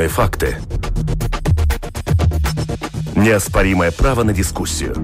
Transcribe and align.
Объективные 0.00 0.08
факты. 0.08 0.56
Неоспоримое 3.14 3.90
право 3.90 4.22
на 4.22 4.32
дискуссию. 4.32 4.94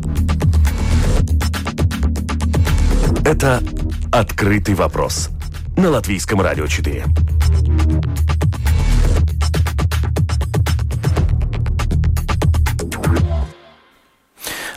Это 3.22 3.62
«Открытый 4.11 4.75
вопрос» 4.75 5.29
на 5.77 5.90
Латвийском 5.90 6.40
радио 6.40 6.67
4. 6.67 7.04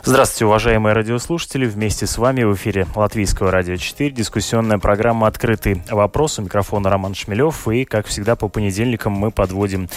Здравствуйте, 0.02 0.46
уважаемые 0.46 0.94
радиослушатели. 0.94 1.66
Вместе 1.66 2.06
с 2.06 2.16
вами 2.16 2.42
в 2.42 2.54
эфире 2.54 2.86
Латвийского 2.94 3.50
радио 3.50 3.76
4 3.76 4.10
дискуссионная 4.10 4.78
программа 4.78 5.26
«Открытый 5.26 5.82
вопрос». 5.90 6.38
У 6.38 6.42
микрофона 6.42 6.88
Роман 6.88 7.14
Шмелев. 7.14 7.68
И, 7.68 7.84
как 7.84 8.06
всегда, 8.06 8.34
по 8.34 8.48
понедельникам 8.48 9.12
мы 9.12 9.30
подводим 9.30 9.90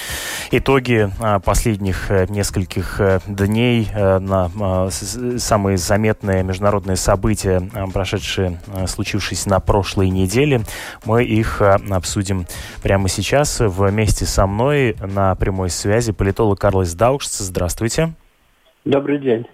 итоги 0.52 1.10
а, 1.22 1.40
последних 1.40 2.12
э, 2.12 2.26
нескольких 2.28 3.00
э, 3.00 3.22
дней 3.28 3.88
э, 3.94 4.20
на 4.20 4.52
а, 4.60 4.90
самые 5.38 5.78
заметные 5.78 6.44
международные 6.44 6.98
события, 6.98 7.70
а, 7.74 7.88
прошедшие, 7.88 8.60
случившиеся 8.88 9.48
на 9.48 9.62
прошлой 9.62 10.10
неделе. 10.10 10.64
Мы 11.06 11.24
их 11.24 11.62
обсудим 11.62 12.46
прямо 12.82 13.08
сейчас. 13.08 13.62
Вместе 13.62 14.26
со 14.26 14.48
мной 14.48 14.98
на 15.00 15.34
прямой 15.36 15.70
связи 15.70 16.12
политолог 16.12 16.60
Карлос 16.60 16.94
Даукшц. 16.94 17.38
Здравствуйте. 17.38 18.14
Добрый 18.86 19.18
день. 19.18 19.46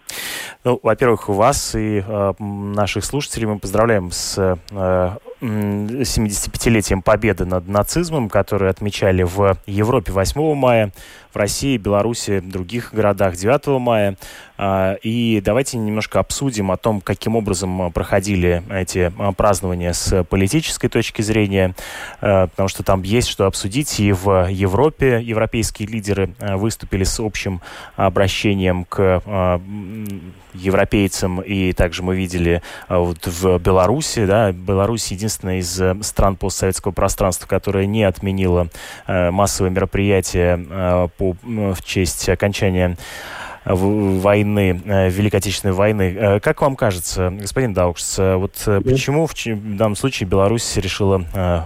Ну, 0.64 0.80
во-первых, 0.82 1.30
вас 1.30 1.76
и 1.76 2.04
э, 2.06 2.34
наших 2.40 3.06
слушателей 3.06 3.46
мы 3.46 3.60
поздравляем 3.60 4.12
с 4.12 4.58
э, 4.72 5.16
75-летием 5.40 7.02
победы 7.04 7.46
над 7.46 7.68
нацизмом, 7.68 8.28
который 8.28 8.70
отмечали 8.70 9.24
в 9.24 9.58
Европе 9.68 10.12
8 10.12 10.56
мая, 10.56 10.92
в 11.32 11.38
России, 11.38 11.78
Беларуси, 11.78 12.40
других 12.40 12.94
городах 12.94 13.36
9 13.36 13.80
мая. 13.80 14.18
А, 14.62 14.96
и 15.04 15.40
давайте 15.40 15.78
немножко 15.78 16.20
обсудим 16.20 16.70
о 16.70 16.76
том, 16.76 17.00
каким 17.00 17.38
образом 17.38 17.94
проходили 17.94 18.62
эти 18.70 19.10
а, 19.18 19.32
празднования 19.32 19.94
с 19.94 20.26
политической 20.26 20.90
точки 20.90 21.22
зрения, 21.22 21.76
а, 22.20 22.48
потому 22.48 22.68
что 22.68 22.84
там 22.84 23.04
есть 23.04 23.30
что 23.30 23.46
обсудить. 23.46 24.02
И 24.02 24.12
в 24.12 24.50
Европе 24.50 25.22
европейские 25.22 25.88
лидеры 25.88 26.32
выступили 26.40 27.06
с 27.06 27.22
общим 27.22 27.62
обращением 27.96 28.84
к 28.84 29.22
европейцам, 30.54 31.40
и 31.42 31.72
также 31.74 32.04
мы 32.04 32.16
видели 32.16 32.62
вот 32.90 33.28
в 33.28 33.60
Беларуси, 33.60 34.26
да, 34.26 34.52
Беларусь 34.52 35.12
единственная 35.12 35.60
из 35.60 35.80
стран 36.06 36.36
постсоветского 36.36 36.92
пространства, 36.92 37.48
которая 37.48 37.86
не 37.86 38.04
отменила 38.04 38.68
массовые 39.08 39.72
мероприятия 39.72 41.08
по, 41.20 41.36
в 41.44 41.84
честь 41.84 42.30
окончания 42.30 42.98
войны, 43.66 44.82
э, 44.86 45.10
Великой 45.10 45.38
Отечественной 45.38 45.74
войны. 45.74 46.16
Э, 46.18 46.40
как 46.40 46.62
вам 46.62 46.76
кажется, 46.76 47.30
господин 47.30 47.74
Даукс, 47.74 48.18
э, 48.18 48.36
вот 48.36 48.54
почему 48.84 49.28
в 49.28 49.34
данном 49.78 49.96
случае 49.96 50.28
Беларусь 50.28 50.78
решила 50.78 51.24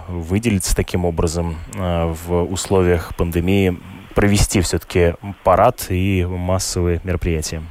выделиться 0.08 0.74
таким 0.74 1.04
образом 1.04 1.56
в 1.72 2.42
условиях 2.44 3.16
пандемии, 3.16 3.78
провести 4.14 4.60
все-таки 4.60 5.14
парад 5.44 5.86
и 5.88 6.24
массовые 6.24 7.00
мероприятия? 7.04 7.62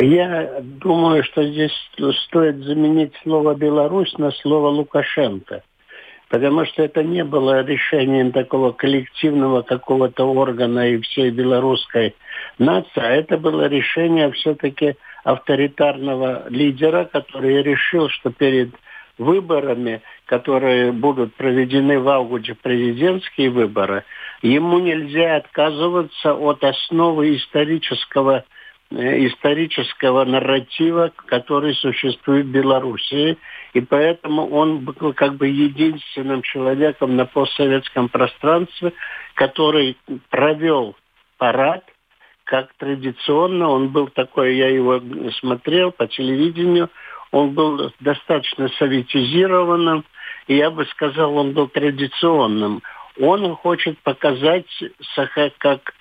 Я 0.00 0.60
думаю, 0.60 1.24
что 1.24 1.44
здесь 1.44 1.72
стоит 2.26 2.58
заменить 2.58 3.12
слово 3.22 3.54
«Беларусь» 3.54 4.16
на 4.18 4.30
слово 4.30 4.68
«Лукашенко» 4.68 5.62
потому 6.32 6.64
что 6.64 6.82
это 6.82 7.04
не 7.04 7.24
было 7.24 7.62
решением 7.62 8.32
такого 8.32 8.72
коллективного 8.72 9.60
какого-то 9.60 10.24
органа 10.24 10.88
и 10.88 10.98
всей 11.02 11.30
белорусской 11.30 12.14
нации, 12.58 13.02
а 13.02 13.10
это 13.10 13.36
было 13.36 13.68
решение 13.68 14.32
все-таки 14.32 14.94
авторитарного 15.24 16.48
лидера, 16.48 17.04
который 17.04 17.62
решил, 17.62 18.08
что 18.08 18.30
перед 18.30 18.70
выборами, 19.18 20.00
которые 20.24 20.90
будут 20.90 21.34
проведены 21.34 22.00
в 22.00 22.08
августе, 22.08 22.54
президентские 22.54 23.50
выборы, 23.50 24.04
ему 24.40 24.78
нельзя 24.78 25.36
отказываться 25.36 26.32
от 26.32 26.64
основы 26.64 27.36
исторического 27.36 28.46
Э, 28.94 29.26
исторического 29.26 30.24
нарратива, 30.24 31.12
который 31.26 31.74
существует 31.74 32.46
в 32.46 32.50
Белоруссии. 32.50 33.38
И 33.72 33.80
поэтому 33.80 34.48
он 34.50 34.80
был 34.80 35.14
как 35.14 35.36
бы 35.36 35.48
единственным 35.48 36.42
человеком 36.42 37.16
на 37.16 37.24
постсоветском 37.24 38.08
пространстве, 38.08 38.92
который 39.34 39.96
провел 40.28 40.94
парад, 41.38 41.84
как 42.44 42.72
традиционно. 42.74 43.68
Он 43.68 43.88
был 43.88 44.08
такой, 44.08 44.56
я 44.56 44.68
его 44.68 45.00
смотрел 45.40 45.90
по 45.90 46.06
телевидению, 46.06 46.90
он 47.30 47.52
был 47.52 47.92
достаточно 48.00 48.68
советизированным, 48.78 50.04
и 50.48 50.56
я 50.56 50.70
бы 50.70 50.84
сказал, 50.86 51.34
он 51.36 51.52
был 51.52 51.68
традиционным. 51.68 52.82
Он 53.18 53.54
хочет 53.56 53.98
показать 54.00 54.66
Саха 55.14 55.50
как 55.58 55.94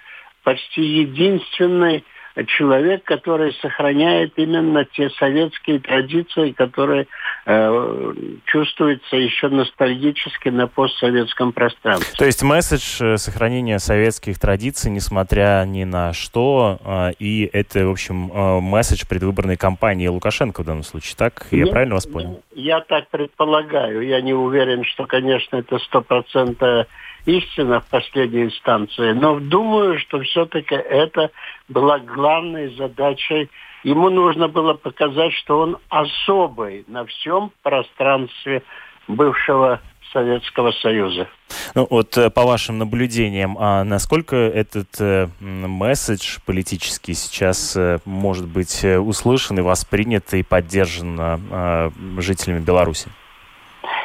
почти 0.44 0.82
единственный 0.82 2.04
человек, 2.48 3.04
который 3.04 3.54
сохраняет 3.62 4.34
именно 4.38 4.86
те 4.86 5.10
советские 5.12 5.80
традиции, 5.80 6.52
которые 6.52 7.08
э, 7.46 8.14
чувствуются 8.46 9.18
еще 9.18 9.50
ностальгически 9.50 10.50
на 10.50 10.68
постсоветском 10.68 11.52
пространстве. 11.52 12.14
То 12.18 12.26
есть 12.26 12.44
месседж 12.44 13.02
э, 13.02 13.18
сохранения 13.18 13.80
советских 13.80 14.40
традиций, 14.40 14.92
несмотря 14.92 15.64
ни 15.66 15.84
на 15.84 16.14
что, 16.14 16.80
э, 16.84 17.12
и 17.20 17.50
это, 17.52 17.86
в 17.88 17.92
общем, 17.92 18.32
э, 18.32 18.60
месседж 18.62 19.04
предвыборной 19.08 19.58
кампании 19.58 20.08
Лукашенко 20.08 20.62
в 20.62 20.66
данном 20.66 20.84
случае, 20.84 21.16
так? 21.18 21.48
Я, 21.52 21.66
я 21.66 21.68
правильно 21.68 21.96
вас 21.96 22.06
понял? 22.06 22.42
Я 22.54 22.82
так 22.82 23.10
предполагаю. 23.10 24.02
Я 24.02 24.22
не 24.22 24.34
уверен, 24.34 24.84
что, 24.86 25.06
конечно, 25.06 25.58
это 25.58 25.80
сто 25.80 26.02
процентов 26.02 26.88
истина 27.26 27.82
в 27.82 27.86
последней 27.88 28.44
инстанции, 28.44 29.14
но 29.14 29.40
думаю, 29.40 30.00
что 30.00 30.20
все-таки 30.22 30.76
это 30.76 31.32
была 31.68 32.00
главной 32.00 32.76
задачей. 32.76 33.50
Ему 33.84 34.10
нужно 34.10 34.48
было 34.48 34.74
показать, 34.74 35.34
что 35.34 35.60
он 35.60 35.78
особый 35.90 36.86
на 36.88 37.06
всем 37.06 37.52
пространстве 37.64 38.64
бывшего 39.08 39.82
Советского 40.12 40.72
Союза. 40.72 41.28
Ну 41.74 41.88
вот 41.90 42.18
э, 42.18 42.30
по 42.30 42.44
вашим 42.44 42.78
наблюдениям, 42.78 43.58
а 43.60 43.84
насколько 43.84 44.36
этот 44.36 45.00
э, 45.00 45.28
месседж 45.40 46.40
политический 46.46 47.14
сейчас 47.14 47.76
э, 47.76 48.00
может 48.06 48.48
быть 48.48 48.84
э, 48.84 49.00
услышан 49.00 49.58
и 49.60 49.62
воспринят 49.62 50.34
и 50.34 50.44
поддержан 50.44 51.18
э, 51.20 51.90
жителями 52.18 52.60
Беларуси? 52.60 53.10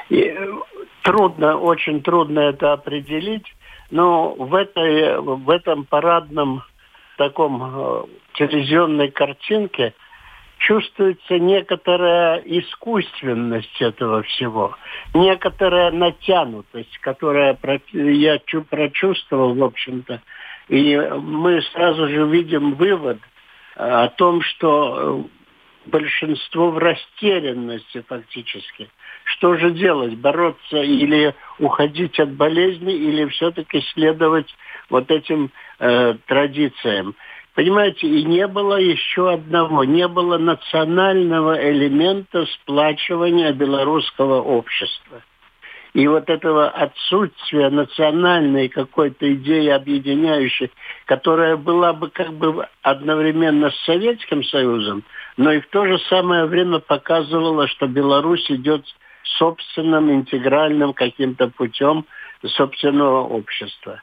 И, 0.09 0.33
трудно, 1.07 1.57
очень 1.57 2.03
трудно 2.03 2.41
это 2.41 2.73
определить, 2.73 3.47
но 3.93 4.35
в, 4.35 4.53
этой, 4.55 5.21
в 5.21 5.49
этом 5.51 5.85
парадном 5.85 6.65
таком 7.17 7.63
э, 7.63 8.05
телевизионной 8.35 9.13
картинке 9.13 9.95
чувствуется 10.59 11.39
некоторая 11.39 12.39
искусственность 12.39 13.81
этого 13.81 14.25
всего, 14.25 14.77
некоторая 15.15 15.93
натянутость, 15.93 16.99
которая 16.99 17.57
я 17.93 18.41
прочувствовал, 18.69 19.55
в 19.55 19.63
общем-то. 19.63 20.21
И 20.69 20.97
мы 20.97 21.63
сразу 21.73 22.09
же 22.09 22.27
видим 22.27 22.75
вывод 22.75 23.19
э, 23.77 23.89
о 23.89 24.09
том, 24.09 24.43
что 24.43 25.25
большинство 25.87 26.71
в 26.71 26.79
растерянности 26.79 28.05
фактически. 28.07 28.89
Что 29.25 29.57
же 29.57 29.71
делать? 29.71 30.15
Бороться 30.17 30.83
или 30.83 31.35
уходить 31.59 32.19
от 32.21 32.33
болезни, 32.33 32.95
или 32.95 33.27
все-таки 33.27 33.81
следовать 33.95 34.55
вот 34.91 35.11
этим 35.11 35.51
э, 35.79 36.15
традициям? 36.27 37.15
Понимаете, 37.55 38.07
и 38.07 38.23
не 38.25 38.47
было 38.47 38.77
еще 38.77 39.33
одного, 39.33 39.85
не 39.85 40.07
было 40.09 40.37
национального 40.37 41.59
элемента 41.71 42.45
сплачивания 42.47 43.53
белорусского 43.53 44.43
общества. 44.43 45.23
И 45.95 46.07
вот 46.07 46.29
этого 46.29 46.69
отсутствия 46.69 47.71
национальной 47.71 48.69
какой-то 48.69 49.33
идеи 49.33 49.69
объединяющей, 49.69 50.71
которая 51.07 51.57
была 51.57 51.95
бы 51.95 52.11
как 52.11 52.35
бы 52.35 52.69
одновременно 52.83 53.71
с 53.71 53.85
Советским 53.87 54.45
Союзом, 54.45 55.05
но 55.37 55.53
и 55.53 55.61
в 55.61 55.69
то 55.69 55.87
же 55.87 55.99
самое 56.09 56.47
время 56.47 56.79
показывала, 56.79 57.69
что 57.69 57.87
Беларусь 57.87 58.51
идет 58.51 58.85
собственным 59.39 60.11
интегральным 60.11 60.93
каким-то 60.95 61.49
путем 61.49 62.07
собственного 62.43 63.23
общества. 63.27 64.01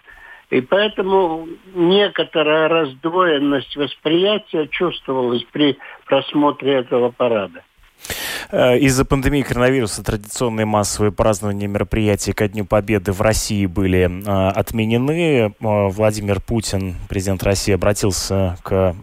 И 0.50 0.62
поэтому 0.62 1.48
некоторая 1.74 2.68
раздвоенность 2.68 3.76
восприятия 3.76 4.68
чувствовалась 4.68 5.44
при 5.52 5.78
просмотре 6.06 6.74
этого 6.74 7.10
парада. 7.10 7.64
Э, 8.52 8.78
из-за 8.78 9.06
пандемии 9.06 9.42
коронавируса 9.42 10.04
традиционные 10.04 10.66
массовые 10.66 11.12
празднования 11.12 11.68
мероприятий 11.68 12.34
ко 12.34 12.48
Дню 12.48 12.66
Победы 12.66 13.12
в 13.12 13.22
России 13.22 13.66
были 13.66 14.08
э, 14.08 14.50
отменены. 14.50 15.48
Э, 15.48 15.52
Владимир 15.60 16.40
Путин, 16.40 16.96
президент 17.10 17.44
России, 17.44 17.74
обратился 17.74 18.58
к 18.64 18.96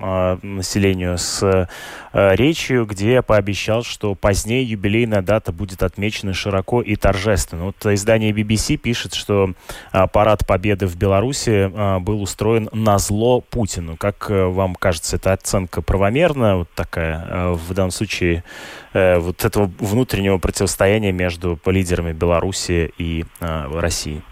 населению 0.43 1.19
с 1.19 1.69
речью, 2.13 2.87
где 2.87 3.23
пообещал, 3.23 3.85
что 3.85 4.15
позднее 4.15 4.65
юбилейная 4.65 5.23
дата 5.23 5.53
будет 5.53 5.83
отмечена 5.83 6.35
широко 6.35 6.83
и 6.83 6.97
торжественно. 6.97 7.67
Вот 7.67 7.87
издание 7.87 8.33
BBC 8.33 8.77
пишет, 8.77 9.15
что 9.15 9.53
парад 10.13 10.47
Победы 10.47 10.87
в 10.87 10.97
Беларуси 10.97 11.71
был 12.01 12.23
устроен 12.23 12.69
на 12.73 12.99
зло 12.99 13.41
Путину. 13.41 13.97
Как 13.97 14.29
вам 14.29 14.75
кажется, 14.75 15.17
эта 15.17 15.33
оценка 15.33 15.83
правомерна? 15.83 16.57
Вот 16.57 16.69
такая 16.75 17.53
в 17.53 17.73
данном 17.75 17.93
случае 17.93 18.43
вот 18.93 19.45
этого 19.45 19.71
внутреннего 19.79 20.39
противостояния 20.39 21.13
между 21.13 21.59
лидерами 21.67 22.13
Беларуси 22.13 22.93
и 22.99 23.25
э, 23.41 23.79
России? 23.79 24.23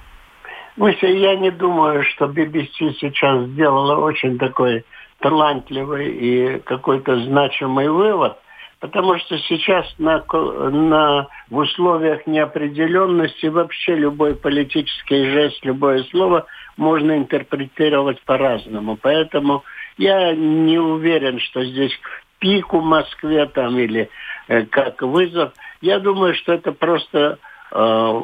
Мысли, 0.76 1.08
я 1.08 1.36
не 1.36 1.50
думаю, 1.50 2.04
что 2.04 2.26
BBC 2.26 2.94
сейчас 3.00 3.46
сделала 3.48 3.96
очень 3.96 4.38
такой 4.38 4.84
талантливый 5.20 6.08
и 6.08 6.60
какой-то 6.60 7.20
значимый 7.24 7.88
вывод, 7.88 8.38
потому 8.78 9.18
что 9.18 9.36
сейчас 9.38 9.92
на, 9.98 10.22
на, 10.70 11.26
в 11.50 11.56
условиях 11.56 12.26
неопределенности 12.28 13.46
вообще 13.46 13.96
любой 13.96 14.36
политический 14.36 15.24
жест, 15.30 15.64
любое 15.64 16.04
слово 16.04 16.46
можно 16.76 17.16
интерпретировать 17.16 18.22
по-разному. 18.22 18.96
Поэтому 19.02 19.64
я 19.96 20.32
не 20.32 20.78
уверен, 20.78 21.40
что 21.40 21.64
здесь 21.64 21.96
к 21.96 22.38
пику 22.38 22.80
Москве 22.80 23.46
там 23.46 23.76
или 23.78 24.08
Э, 24.08 24.37
как 24.70 25.02
вызов. 25.02 25.52
Я 25.80 25.98
думаю, 25.98 26.34
что 26.34 26.54
это 26.54 26.72
просто 26.72 27.38
э, 27.70 28.22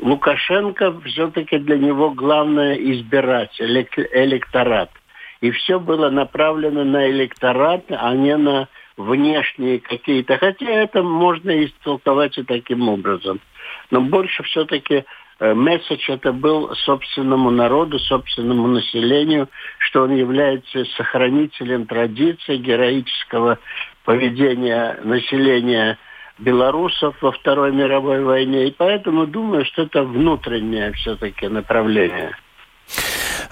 Лукашенко 0.00 1.00
все-таки 1.00 1.58
для 1.58 1.78
него 1.78 2.10
главное 2.10 2.74
избиратель, 2.74 3.88
электорат. 4.12 4.90
И 5.40 5.50
все 5.50 5.78
было 5.78 6.10
направлено 6.10 6.84
на 6.84 7.10
электорат, 7.10 7.84
а 7.90 8.14
не 8.14 8.36
на 8.36 8.68
внешние 8.96 9.80
какие-то. 9.80 10.38
Хотя 10.38 10.66
это 10.66 11.02
можно 11.02 11.64
истолковать 11.64 12.38
и 12.38 12.42
таким 12.42 12.88
образом. 12.88 13.40
Но 13.90 14.00
больше 14.00 14.42
все-таки 14.44 14.94
э, 14.94 15.04
месседж 15.40 16.10
это 16.10 16.32
был 16.32 16.74
собственному 16.76 17.50
народу, 17.50 17.98
собственному 17.98 18.68
населению, 18.68 19.48
что 19.78 20.02
он 20.04 20.14
является 20.14 20.84
сохранителем 20.96 21.86
традиции 21.86 22.56
героического 22.56 23.58
поведения 24.04 24.98
населения 25.02 25.98
белорусов 26.38 27.16
во 27.20 27.32
Второй 27.32 27.72
мировой 27.72 28.22
войне. 28.22 28.68
И 28.68 28.70
поэтому 28.70 29.26
думаю, 29.26 29.64
что 29.64 29.82
это 29.82 30.02
внутреннее 30.04 30.92
все-таки 30.92 31.48
направление. 31.48 32.36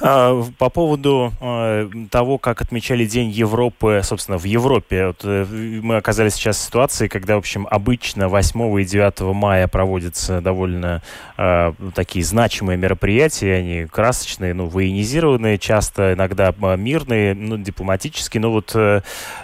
А, 0.01 0.43
по 0.59 0.71
поводу 0.71 1.33
а, 1.41 1.89
того, 2.11 2.39
как 2.39 2.63
отмечали 2.63 3.05
День 3.05 3.31
Европы, 3.31 4.01
собственно, 4.03 4.39
в 4.39 4.45
Европе. 4.45 5.09
Вот 5.09 5.21
э, 5.25 5.45
мы 5.83 5.97
оказались 5.97 6.35
сейчас 6.35 6.57
в 6.57 6.61
ситуации, 6.61 7.09
когда, 7.09 7.37
в 7.37 7.39
общем, 7.39 7.67
обычно 7.71 8.29
8 8.29 8.81
и 8.81 8.85
9 8.85 9.21
мая 9.35 9.69
проводятся 9.69 10.41
довольно 10.41 11.03
э, 11.37 11.73
такие 11.95 12.25
значимые 12.25 12.77
мероприятия. 12.77 13.55
Они 13.55 13.85
красочные, 13.87 14.55
ну, 14.55 14.67
военизированные, 14.67 15.59
часто 15.59 16.15
иногда 16.15 16.55
мирные, 16.77 17.35
ну, 17.35 17.59
дипломатические. 17.59 18.41
Но 18.41 18.53
вот 18.53 18.73
э, 18.75 19.03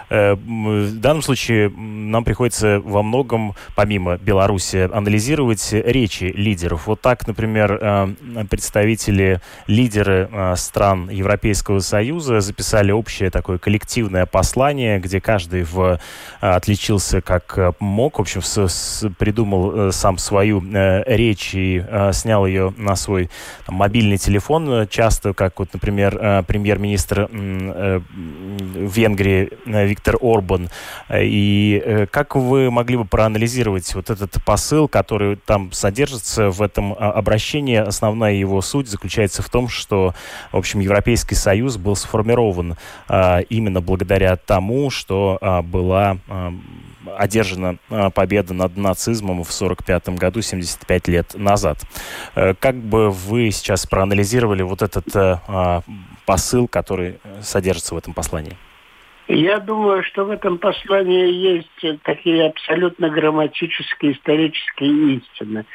в 0.09 0.99
данном 0.99 1.21
случае 1.21 1.69
нам 1.69 2.23
приходится 2.23 2.81
во 2.83 3.03
многом, 3.03 3.55
помимо 3.75 4.17
Беларуси, 4.17 4.89
анализировать 4.91 5.69
речи 5.71 6.25
лидеров. 6.25 6.87
Вот 6.87 7.01
так, 7.01 7.27
например, 7.27 8.15
представители, 8.49 9.39
лидеры 9.67 10.29
Э, 10.31 10.40
стран 10.55 11.09
Европейского 11.09 11.79
Союза 11.79 12.41
записали 12.41 12.91
общее 12.91 13.29
такое 13.29 13.57
коллективное 13.57 14.25
послание, 14.25 14.99
где 14.99 15.21
каждый 15.21 15.63
в, 15.63 15.79
э, 15.79 15.97
отличился 16.39 17.21
как 17.21 17.57
э, 17.57 17.73
мог, 17.79 18.17
в 18.17 18.21
общем, 18.21 18.41
с, 18.41 18.67
с, 18.67 19.09
придумал 19.17 19.91
сам 19.91 20.17
свою 20.17 20.61
речь 21.05 21.53
и 21.53 21.83
снял 22.13 22.45
ее 22.45 22.73
на 22.77 22.95
свой 22.95 23.29
там, 23.65 23.75
мобильный 23.75 24.17
телефон. 24.17 24.87
Часто, 24.87 25.33
как 25.33 25.59
вот, 25.59 25.69
например, 25.73 26.43
премьер-министр 26.47 27.29
Венгрии 28.75 29.49
Виктор 29.65 30.17
Орбан. 30.21 30.69
И 31.13 32.07
как 32.11 32.35
вы 32.35 32.69
могли 32.71 32.97
бы 32.97 33.05
проанализировать 33.05 33.93
вот 33.95 34.09
этот 34.09 34.43
посыл, 34.43 34.87
который 34.87 35.35
там 35.35 35.71
содержится 35.71 36.49
в 36.49 36.61
этом 36.61 36.93
обращении? 36.93 37.77
Основная 37.77 38.33
его 38.33 38.61
суть 38.61 38.89
заключается 38.89 39.41
в 39.41 39.49
том, 39.49 39.67
что 39.67 40.13
в 40.51 40.57
общем, 40.57 40.79
Европейский 40.79 41.35
Союз 41.35 41.77
был 41.77 41.95
сформирован 41.95 42.75
а, 43.07 43.39
именно 43.39 43.81
благодаря 43.81 44.35
тому, 44.35 44.89
что 44.89 45.37
а, 45.41 45.61
была 45.61 46.17
а, 46.27 46.53
одержана 47.17 47.77
победа 48.13 48.53
над 48.53 48.77
нацизмом 48.77 49.43
в 49.43 49.49
1945 49.49 50.09
году, 50.19 50.41
75 50.41 51.07
лет 51.07 51.33
назад. 51.35 51.79
Э, 52.35 52.53
как 52.53 52.75
бы 52.75 53.09
вы 53.09 53.51
сейчас 53.51 53.85
проанализировали 53.87 54.61
вот 54.61 54.81
этот 54.81 55.07
э, 55.15 55.81
посыл, 56.25 56.67
который 56.67 57.19
содержится 57.41 57.95
в 57.95 57.97
этом 57.97 58.13
послании? 58.13 58.55
Я 59.27 59.59
думаю, 59.59 60.03
что 60.03 60.25
в 60.25 60.29
этом 60.29 60.57
послании 60.57 61.31
есть 61.31 62.03
такие 62.03 62.47
абсолютно 62.47 63.09
грамматические, 63.09 64.13
исторические 64.13 65.17
истины. 65.17 65.65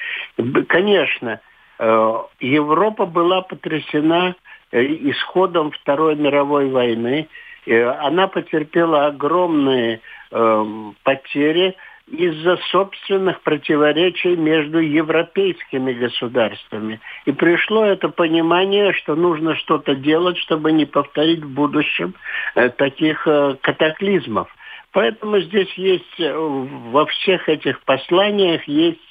Конечно, 0.69 1.31
э, 1.31 1.56
Европа 1.79 3.05
была 3.07 3.43
потрясена 3.43 4.35
Э, 4.73 4.83
исходом 4.83 5.71
Второй 5.71 6.17
мировой 6.17 6.69
войны. 6.71 7.29
Э, 7.67 7.85
она 8.01 8.27
потерпела 8.27 9.07
огромные 9.07 10.01
э, 10.33 10.65
потери 11.05 11.77
из-за 12.11 12.57
собственных 12.71 13.41
противоречий 13.43 14.37
между 14.37 14.79
европейскими 14.79 15.93
государствами. 15.93 17.01
И 17.27 17.33
пришло 17.33 17.85
это 17.85 18.09
понимание, 18.09 18.93
что 18.93 19.15
нужно 19.15 19.57
что-то 19.57 19.95
делать, 19.95 20.37
чтобы 20.39 20.73
не 20.73 20.85
повторить 20.85 21.41
в 21.41 21.49
будущем 21.55 22.15
э, 22.57 22.69
таких 22.71 23.27
э, 23.29 23.57
катаклизмов. 23.61 24.49
Поэтому 24.91 25.39
здесь 25.41 25.73
есть 25.75 26.19
э, 26.19 26.37
во 26.37 27.07
всех 27.07 27.49
этих 27.49 27.81
посланиях 27.83 28.67
есть 28.67 28.99
Э, 28.99 29.06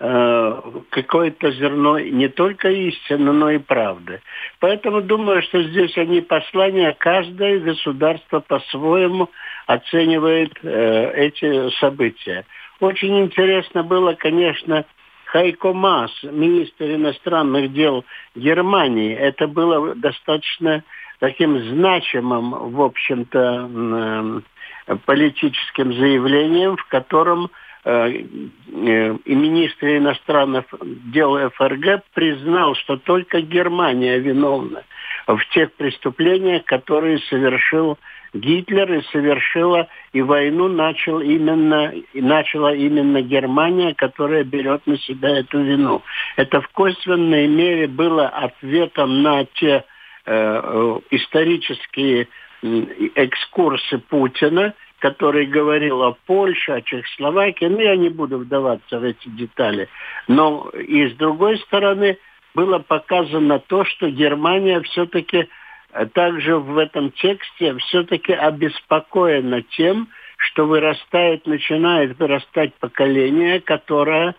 какое-то 0.00 1.50
зерно 1.52 1.98
не 1.98 2.28
только 2.28 2.70
истины, 2.70 3.32
но 3.32 3.50
и 3.50 3.58
правды. 3.58 4.22
Поэтому 4.58 5.02
думаю, 5.02 5.42
что 5.42 5.62
здесь 5.62 5.96
они 5.98 6.22
послания, 6.22 6.96
каждое 6.98 7.60
государство 7.60 8.40
по-своему 8.40 9.28
оценивает 9.66 10.52
э, 10.62 11.12
эти 11.26 11.68
события. 11.80 12.46
Очень 12.80 13.20
интересно 13.20 13.82
было, 13.82 14.14
конечно, 14.14 14.86
Хайко 15.26 15.74
Мас, 15.74 16.10
министр 16.22 16.94
иностранных 16.94 17.70
дел 17.74 18.06
Германии. 18.34 19.14
Это 19.14 19.46
было 19.48 19.94
достаточно 19.94 20.82
таким 21.18 21.58
значимым, 21.74 22.72
в 22.72 22.80
общем-то, 22.80 24.40
э, 24.88 24.96
политическим 25.04 25.92
заявлением, 25.92 26.78
в 26.78 26.86
котором 26.86 27.50
Э, 27.50 27.52
э, 27.52 27.59
и 27.84 29.34
министр 29.34 29.96
иностранных 29.96 30.64
дел 30.82 31.50
ФРГ 31.50 32.02
признал, 32.12 32.74
что 32.74 32.98
только 32.98 33.40
Германия 33.40 34.18
виновна 34.18 34.82
в 35.26 35.40
тех 35.54 35.72
преступлениях, 35.72 36.64
которые 36.64 37.18
совершил 37.30 37.98
Гитлер 38.32 38.92
и 38.92 39.02
совершила 39.10 39.88
и 40.12 40.22
войну 40.22 40.68
начал 40.68 41.20
именно 41.20 41.92
начала 42.14 42.74
именно 42.74 43.22
Германия, 43.22 43.94
которая 43.94 44.44
берет 44.44 44.86
на 44.86 44.98
себя 44.98 45.38
эту 45.38 45.60
вину. 45.62 46.02
Это 46.36 46.60
в 46.60 46.68
косвенной 46.68 47.48
мере 47.48 47.88
было 47.88 48.28
ответом 48.28 49.22
на 49.22 49.44
те 49.44 49.84
э, 50.26 50.32
э 50.32 51.00
исторические 51.10 52.28
экскурсы 52.62 53.98
Путина, 53.98 54.74
который 55.00 55.46
говорил 55.46 56.02
о 56.02 56.16
Польше, 56.26 56.72
о 56.72 56.82
Чехословакии. 56.82 57.64
Ну, 57.64 57.80
я 57.80 57.96
не 57.96 58.10
буду 58.10 58.38
вдаваться 58.38 59.00
в 59.00 59.04
эти 59.04 59.28
детали. 59.28 59.88
Но 60.28 60.70
и 60.70 61.08
с 61.08 61.14
другой 61.14 61.58
стороны 61.58 62.18
было 62.54 62.78
показано 62.78 63.58
то, 63.58 63.84
что 63.84 64.10
Германия 64.10 64.80
все-таки 64.82 65.48
э, 65.92 66.06
также 66.06 66.56
в 66.56 66.76
этом 66.78 67.10
тексте 67.12 67.76
все-таки 67.78 68.32
обеспокоена 68.32 69.62
тем, 69.62 70.08
что 70.36 70.66
вырастает, 70.66 71.46
начинает 71.46 72.18
вырастать 72.18 72.74
поколение, 72.74 73.60
которое 73.60 74.34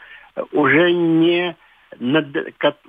уже 0.51 0.93
не 0.93 1.55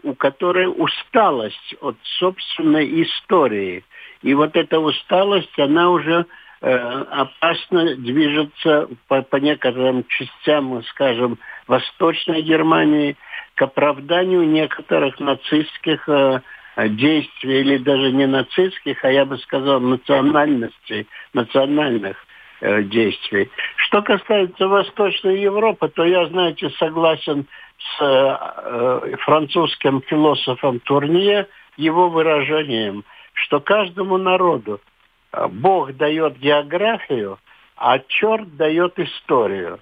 у 0.05 0.15
которой 0.15 0.67
усталость 0.69 1.75
от 1.81 1.97
собственной 2.19 3.03
истории. 3.03 3.85
И 4.23 4.33
вот 4.33 4.55
эта 4.55 4.79
усталость, 4.79 5.59
она 5.59 5.91
уже 5.91 6.27
опасно 6.63 7.97
движется 7.97 8.89
по, 9.09 9.23
по 9.23 9.37
некоторым 9.37 10.05
частям, 10.07 10.83
скажем, 10.85 11.39
Восточной 11.67 12.43
Германии 12.43 13.17
к 13.55 13.63
оправданию 13.63 14.49
некоторых 14.49 15.19
нацистских 15.19 16.09
э, 16.09 16.41
действий, 16.77 17.61
или 17.61 17.79
даже 17.79 18.13
не 18.13 18.27
нацистских, 18.27 19.05
а 19.05 19.11
я 19.11 19.25
бы 19.25 19.39
сказал 19.39 19.81
национальностей, 19.81 21.07
национальных 21.35 22.17
э, 22.61 22.83
действий. 22.85 23.51
Что 23.77 24.03
касается 24.03 24.69
Восточной 24.69 25.41
Европы, 25.41 25.89
то 25.89 26.05
я, 26.05 26.27
знаете, 26.27 26.71
согласен 26.79 27.47
с 27.79 28.03
э, 28.03 29.17
французским 29.19 30.03
философом 30.03 30.81
Турнье, 30.81 31.49
его 31.77 32.09
выражением, 32.09 33.05
что 33.33 33.61
каждому 33.61 34.19
народу 34.19 34.81
э, 34.81 34.92
Бог 35.33 35.95
дает 35.97 36.39
географию, 36.39 37.39
а 37.77 37.99
черт 37.99 38.57
дает 38.57 38.99
историю. 38.99 39.81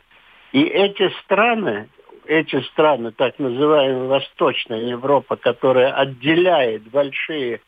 И 0.53 0.63
эти 0.63 1.11
страны, 1.23 1.89
эти 2.27 2.61
страны, 2.63 3.13
так 3.13 3.39
называемая 3.39 4.09
Восточная 4.09 4.83
Европа, 4.83 5.37
которая 5.37 5.93
отделяет 5.93 6.85
большие 6.91 7.61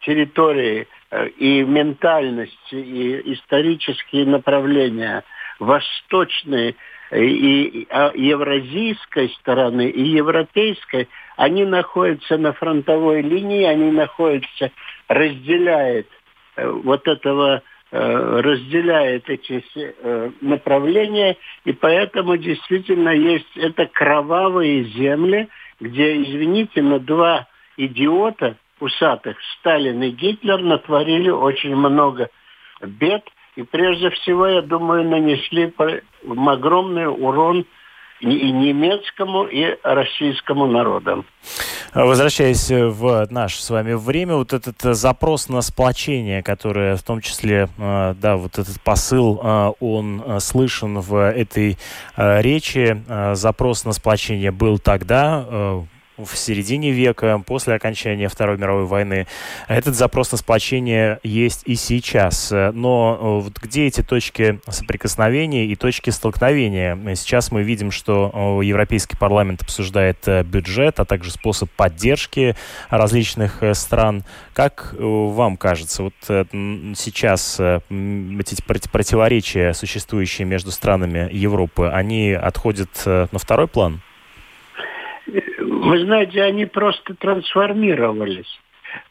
территории 0.00 0.86
э, 1.10 1.28
и 1.28 1.62
ментальности, 1.62 2.74
и 2.74 3.34
исторические 3.34 4.26
направления 4.26 5.24
восточной 5.58 6.76
и 7.12 7.88
а, 7.90 8.12
евразийской 8.14 9.30
стороны, 9.40 9.88
и 9.88 10.00
европейской, 10.00 11.08
они 11.36 11.64
находятся 11.64 12.38
на 12.38 12.52
фронтовой 12.52 13.22
линии, 13.22 13.64
они 13.64 13.90
находятся, 13.90 14.70
разделяет 15.08 16.06
э, 16.06 16.19
вот 16.66 17.06
этого 17.06 17.62
э, 17.90 18.40
разделяет 18.40 19.28
эти 19.28 19.64
э, 19.74 20.30
направления, 20.40 21.36
и 21.64 21.72
поэтому 21.72 22.36
действительно 22.36 23.10
есть 23.10 23.56
это 23.56 23.86
кровавые 23.86 24.84
земли, 24.84 25.48
где, 25.80 26.22
извините, 26.22 26.82
но 26.82 26.98
два 26.98 27.46
идиота 27.76 28.56
усатых, 28.80 29.36
Сталин 29.58 30.02
и 30.02 30.10
Гитлер, 30.10 30.60
натворили 30.62 31.30
очень 31.30 31.76
много 31.76 32.28
бед, 32.82 33.24
и 33.56 33.62
прежде 33.62 34.10
всего, 34.10 34.46
я 34.46 34.62
думаю, 34.62 35.04
нанесли 35.04 35.72
огромный 36.24 37.08
урон 37.08 37.66
и 38.20 38.52
немецкому, 38.52 39.44
и 39.44 39.76
российскому 39.82 40.66
народам. 40.66 41.24
Возвращаясь 41.94 42.70
в 42.70 43.26
наше 43.30 43.62
с 43.62 43.70
вами 43.70 43.94
время, 43.94 44.36
вот 44.36 44.52
этот 44.52 44.80
запрос 44.94 45.48
на 45.48 45.60
сплочение, 45.62 46.42
которое 46.42 46.96
в 46.96 47.02
том 47.02 47.20
числе, 47.20 47.68
э, 47.78 48.14
да, 48.20 48.36
вот 48.36 48.58
этот 48.58 48.80
посыл, 48.82 49.40
э, 49.42 49.72
он 49.80 50.22
э, 50.24 50.40
слышен 50.40 51.00
в 51.00 51.30
этой 51.30 51.78
речи. 52.16 53.02
Запрос 53.34 53.84
на 53.84 53.92
сплочение 53.92 54.50
был 54.50 54.78
тогда, 54.78 55.84
в 56.24 56.36
середине 56.36 56.90
века, 56.90 57.42
после 57.46 57.74
окончания 57.74 58.28
Второй 58.28 58.58
мировой 58.58 58.86
войны. 58.86 59.26
Этот 59.68 59.94
запрос 59.94 60.32
на 60.32 60.38
сплочение 60.38 61.18
есть 61.22 61.62
и 61.66 61.74
сейчас. 61.74 62.50
Но 62.50 63.18
э, 63.20 63.44
вот 63.44 63.58
где 63.58 63.86
эти 63.86 64.02
точки 64.02 64.60
соприкосновения 64.68 65.66
и 65.66 65.76
точки 65.76 66.10
столкновения? 66.10 66.98
Сейчас 67.14 67.52
мы 67.52 67.62
видим, 67.62 67.90
что 67.90 68.60
э, 68.62 68.64
Европейский 68.64 69.16
парламент 69.16 69.62
обсуждает 69.62 70.26
э, 70.26 70.42
бюджет, 70.42 71.00
а 71.00 71.04
также 71.04 71.30
способ 71.30 71.70
поддержки 71.70 72.56
различных 72.88 73.62
стран. 73.72 74.24
Как 74.52 74.94
вам 74.98 75.56
кажется, 75.56 76.02
вот 76.02 76.14
сейчас 76.20 77.58
эти 77.58 78.62
противоречия, 78.62 79.72
существующие 79.72 80.46
между 80.46 80.70
странами 80.70 81.28
Европы, 81.32 81.90
они 81.92 82.32
отходят 82.32 82.90
на 83.06 83.38
второй 83.38 83.68
план? 83.68 84.02
Вы 85.58 86.00
знаете, 86.04 86.42
они 86.42 86.66
просто 86.66 87.14
трансформировались. 87.14 88.58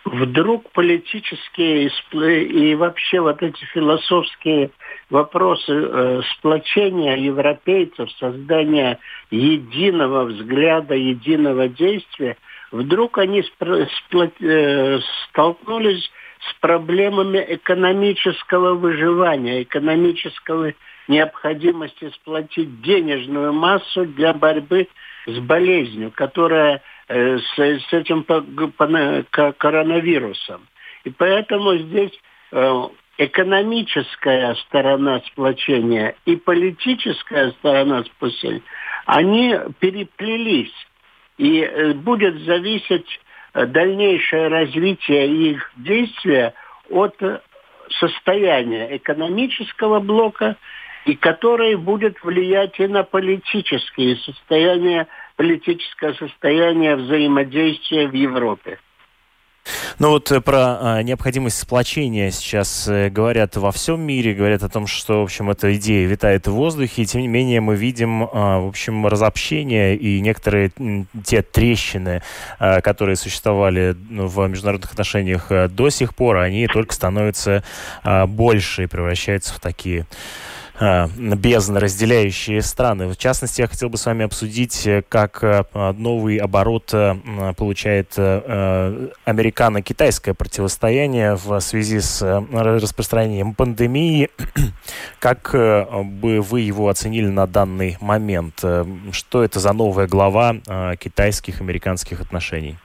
Вдруг 0.04 0.72
политические 0.72 1.90
и 2.12 2.76
вообще 2.76 3.22
вот 3.22 3.42
эти 3.42 3.64
философские 3.66 4.72
вопросы 5.10 5.72
э, 5.72 6.22
сплочения 6.34 7.16
европейцев, 7.16 8.12
создания 8.20 9.00
единого 9.32 10.26
взгляда, 10.26 10.96
единого 10.96 11.70
действия, 11.70 12.36
вдруг 12.72 13.20
они 13.20 13.42
э, 13.42 15.00
столкнулись 15.30 16.12
с 16.42 16.54
проблемами 16.60 17.46
экономического 17.48 18.74
выживания, 18.74 19.64
экономического 19.64 20.74
необходимости 21.08 22.12
сплотить 22.16 22.82
денежную 22.82 23.54
массу 23.54 24.06
для 24.06 24.34
борьбы 24.34 24.88
с 25.26 25.40
болезнью, 25.40 26.12
которая 26.12 26.82
э, 27.08 27.38
с, 27.40 27.58
с 27.58 27.94
этим 27.94 28.26
коронавирусом. 29.58 30.68
И 31.04 31.10
поэтому 31.10 31.76
здесь 31.78 32.12
э, 32.52 32.84
экономическая 33.18 34.56
сторона 34.56 35.22
сплочения 35.28 36.16
и 36.26 36.36
политическая 36.36 37.52
сторона 37.52 38.04
сплочения, 38.04 38.62
они 39.06 39.56
переплелись. 39.80 40.74
И 41.38 41.62
э, 41.62 41.94
будет 41.94 42.40
зависеть 42.42 43.20
дальнейшее 43.54 44.48
развитие 44.48 45.52
их 45.52 45.72
действия 45.78 46.54
от 46.90 47.16
состояния 48.00 48.96
экономического 48.96 50.00
блока 50.00 50.56
и 51.06 51.16
который 51.16 51.76
будет 51.76 52.22
влиять 52.24 52.80
и 52.80 52.88
на 52.88 53.04
политические 53.04 54.18
состояния, 54.18 55.08
политическое 55.36 56.14
состояние 56.14 56.96
взаимодействия 56.96 58.08
в 58.08 58.14
Европе. 58.14 58.80
Ну 60.00 60.10
вот 60.10 60.32
э, 60.32 60.42
про 60.42 60.78
а, 60.80 61.04
необходимость 61.04 61.60
сплочения 61.60 62.32
сейчас 62.32 62.88
э, 62.88 63.10
говорят 63.10 63.58
во 63.58 63.72
всем 63.72 64.02
мире, 64.02 64.34
говорят 64.34 64.64
о 64.64 64.70
том, 64.70 64.88
что, 64.88 65.20
в 65.20 65.24
общем, 65.24 65.50
эта 65.50 65.76
идея 65.76 66.08
витает 66.08 66.48
в 66.48 66.54
воздухе, 66.54 67.02
и 67.02 67.06
тем 67.06 67.22
не 67.22 67.28
менее 67.28 67.62
мы 67.62 67.76
видим, 67.76 68.24
а, 68.24 68.60
в 68.60 68.68
общем, 68.68 69.06
разобщение 69.06 69.96
и 69.96 70.20
некоторые 70.22 70.72
те 71.24 71.42
трещины, 71.42 72.22
а, 72.60 72.82
которые 72.82 73.16
существовали 73.16 73.96
ну, 74.10 74.28
в 74.28 74.48
международных 74.48 74.92
отношениях 74.92 75.52
э, 75.52 75.68
до 75.68 75.90
сих 75.90 76.16
пор, 76.16 76.38
они 76.38 76.68
только 76.68 76.94
становятся 76.94 77.64
больше 78.28 78.84
и 78.84 78.88
превращаются 78.88 79.54
в 79.54 79.60
такие 79.60 80.06
бездны, 80.80 81.80
разделяющие 81.80 82.62
страны. 82.62 83.08
В 83.08 83.18
частности, 83.18 83.62
я 83.62 83.68
хотел 83.68 83.90
бы 83.90 83.98
с 83.98 84.06
вами 84.06 84.26
обсудить, 84.26 84.86
э, 84.88 85.02
как 85.08 85.44
э, 85.44 85.64
новый 85.98 86.38
оборот 86.38 86.94
получает 87.58 88.18
американо-китайское 88.18 90.34
противостояние 90.34 91.36
в 91.36 91.60
связи 91.60 92.00
с 92.00 92.24
распространением 92.52 93.54
пандемии. 93.54 94.30
Как 95.20 95.52
бы 95.52 96.42
вы 96.42 96.62
его 96.62 96.90
оценили 96.90 97.28
на 97.28 97.46
данный 97.46 97.98
момент? 98.02 98.64
Что 99.12 99.44
это 99.44 99.60
за 99.60 99.74
новая 99.74 100.08
глава 100.08 100.56
китайских 101.00 101.62
американских 101.62 102.22
отношений? 102.22 102.78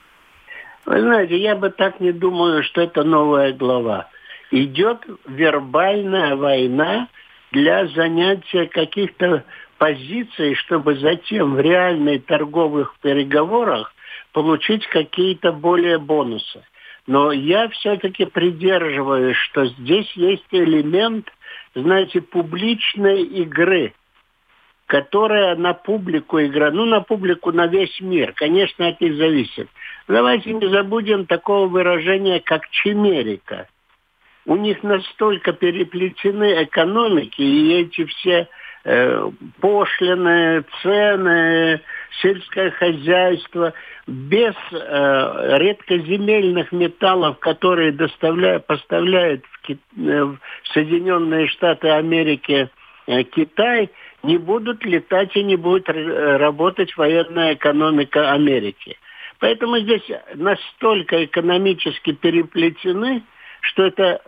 Вы 0.85 1.01
знаете, 1.01 1.37
я 1.37 1.55
бы 1.55 1.69
так 1.69 1.99
не 1.99 2.11
думаю, 2.11 2.63
что 2.63 2.81
это 2.81 3.03
новая 3.03 3.53
глава. 3.53 4.07
Идет 4.51 5.05
вербальная 5.27 6.35
война 6.35 7.07
для 7.55 7.87
занятия 7.87 8.67
каких-то 8.67 9.45
позиций, 9.77 10.55
чтобы 10.55 10.95
затем 10.95 11.55
в 11.55 11.59
реальных 11.61 12.25
торговых 12.25 12.97
переговорах 13.01 13.93
получить 14.33 14.85
какие-то 14.87 15.53
более 15.53 15.97
бонусы. 15.97 16.63
Но 17.07 17.31
я 17.31 17.69
все-таки 17.69 18.25
придерживаюсь, 18.25 19.37
что 19.37 19.67
здесь 19.67 20.11
есть 20.15 20.43
элемент, 20.51 21.31
знаете, 21.73 22.19
публичной 22.19 23.23
игры, 23.23 23.93
которая 24.87 25.55
на 25.55 25.73
публику 25.73 26.41
игра, 26.41 26.71
ну 26.71 26.83
на 26.83 26.99
публику, 26.99 27.53
на 27.53 27.67
весь 27.67 28.01
мир. 28.01 28.33
Конечно, 28.33 28.87
от 28.87 28.99
них 28.99 29.15
зависит. 29.15 29.69
Давайте 30.09 30.51
не 30.51 30.67
забудем 30.67 31.25
такого 31.25 31.67
выражения, 31.67 32.41
как 32.41 32.69
чимерика 32.69 33.69
у 34.45 34.55
них 34.55 34.83
настолько 34.83 35.53
переплетены 35.53 36.63
экономики, 36.63 37.41
и 37.41 37.81
эти 37.81 38.05
все 38.05 38.47
э, 38.83 39.31
пошлины, 39.59 40.63
цены, 40.81 41.81
сельское 42.21 42.71
хозяйство, 42.71 43.73
без 44.07 44.53
э, 44.71 45.57
редкоземельных 45.57 46.71
металлов, 46.71 47.39
которые 47.39 47.91
доставляют, 47.91 48.67
поставляют 48.67 49.43
в, 49.45 49.61
Ки- 49.61 49.79
э, 49.97 50.23
в 50.23 50.37
Соединенные 50.73 51.47
Штаты 51.47 51.89
Америки 51.89 52.69
э, 53.07 53.23
Китай, 53.23 53.89
не 54.21 54.37
будут 54.37 54.83
летать 54.85 55.35
и 55.35 55.43
не 55.43 55.55
будет 55.55 55.87
работать 55.87 56.95
военная 56.97 57.53
экономика 57.53 58.31
Америки. 58.31 58.97
Поэтому 59.39 59.77
здесь 59.79 60.01
настолько 60.33 61.25
экономически 61.25 62.13
переплетены, 62.13 63.23
что 63.65 63.83
это 63.83 64.21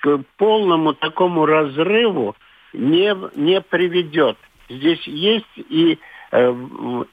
к 0.00 0.18
полному 0.36 0.94
такому 0.94 1.46
разрыву 1.46 2.36
не, 2.72 3.14
не 3.36 3.60
приведет. 3.60 4.36
Здесь 4.68 5.06
есть 5.06 5.46
и, 5.56 5.98
э, 6.32 6.54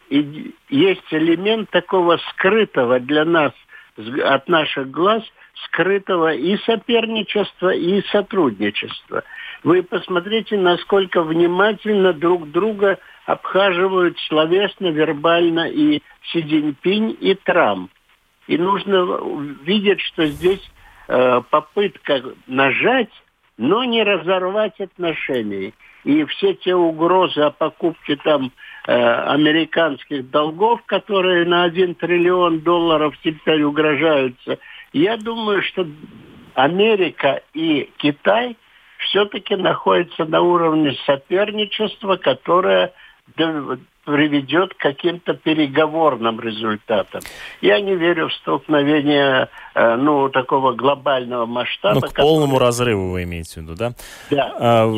и 0.09 0.53
есть 0.69 1.03
элемент 1.11 1.69
такого 1.69 2.17
скрытого 2.31 2.99
для 2.99 3.25
нас 3.25 3.53
от 4.23 4.47
наших 4.49 4.89
глаз 4.89 5.23
скрытого 5.65 6.33
и 6.33 6.57
соперничества, 6.65 7.69
и 7.69 8.01
сотрудничества. 8.07 9.23
Вы 9.63 9.83
посмотрите, 9.83 10.57
насколько 10.57 11.21
внимательно 11.21 12.11
друг 12.11 12.49
друга 12.49 12.97
обхаживают 13.25 14.17
словесно, 14.27 14.87
вербально 14.87 15.69
и 15.69 16.01
Си 16.31 16.41
Цзиньпинь, 16.41 17.15
и 17.19 17.35
Трамп. 17.35 17.91
И 18.47 18.57
нужно 18.57 19.19
видеть, 19.63 20.01
что 20.01 20.25
здесь 20.25 20.61
э, 21.07 21.41
попытка 21.49 22.23
нажать, 22.47 23.11
но 23.57 23.83
не 23.83 24.03
разорвать 24.03 24.79
отношения. 24.79 25.73
И 26.03 26.25
все 26.25 26.53
те 26.53 26.75
угрозы 26.75 27.39
о 27.41 27.51
покупке 27.51 28.17
там 28.17 28.51
э, 28.87 28.93
американских 28.93 30.29
долгов, 30.29 30.81
которые 30.85 31.45
на 31.45 31.63
1 31.63 31.95
триллион 31.95 32.59
долларов 32.59 33.15
теперь 33.23 33.63
угрожаются, 33.63 34.59
я 34.91 35.17
думаю, 35.17 35.61
что 35.63 35.87
Америка 36.55 37.41
и 37.53 37.89
Китай 37.97 38.57
все-таки 38.97 39.55
находятся 39.55 40.25
на 40.25 40.41
уровне 40.41 40.95
соперничества, 41.05 42.17
которое 42.17 42.93
приведет 44.05 44.73
к 44.73 44.77
каким-то 44.77 45.33
переговорным 45.33 46.39
результатам. 46.39 47.21
Я 47.61 47.79
не 47.79 47.95
верю 47.95 48.27
в 48.27 48.33
столкновение 48.33 49.49
э, 49.75 49.95
ну, 49.95 50.29
такого 50.29 50.73
глобального 50.73 51.45
масштаба. 51.45 51.95
Ну, 51.95 52.01
к 52.01 52.07
который... 52.07 52.21
полному 52.23 52.59
разрыву 52.59 53.11
вы 53.11 53.23
имеете 53.23 53.61
в 53.61 53.63
виду, 53.63 53.75
да? 53.75 53.93
Да. 54.29 54.53
А, 54.59 54.93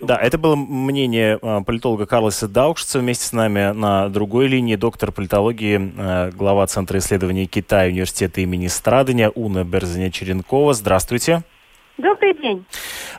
да, 0.00 0.16
это 0.16 0.38
было 0.38 0.56
мнение 0.56 1.38
а, 1.42 1.62
политолога 1.62 2.06
Карлоса 2.06 2.48
Даукшица. 2.48 2.98
Вместе 2.98 3.26
с 3.26 3.32
нами 3.32 3.72
на 3.72 4.08
другой 4.08 4.46
линии 4.46 4.76
доктор 4.76 5.12
политологии, 5.12 5.92
а, 5.98 6.30
глава 6.30 6.66
Центра 6.66 6.98
исследований 6.98 7.46
Китая 7.46 7.88
Университета 7.88 8.40
имени 8.40 8.68
Страдания 8.68 9.30
Уна 9.34 9.64
Берзаня-Черенкова. 9.64 10.72
Здравствуйте. 10.72 11.42
Добрый 12.00 12.34
день. 12.34 12.64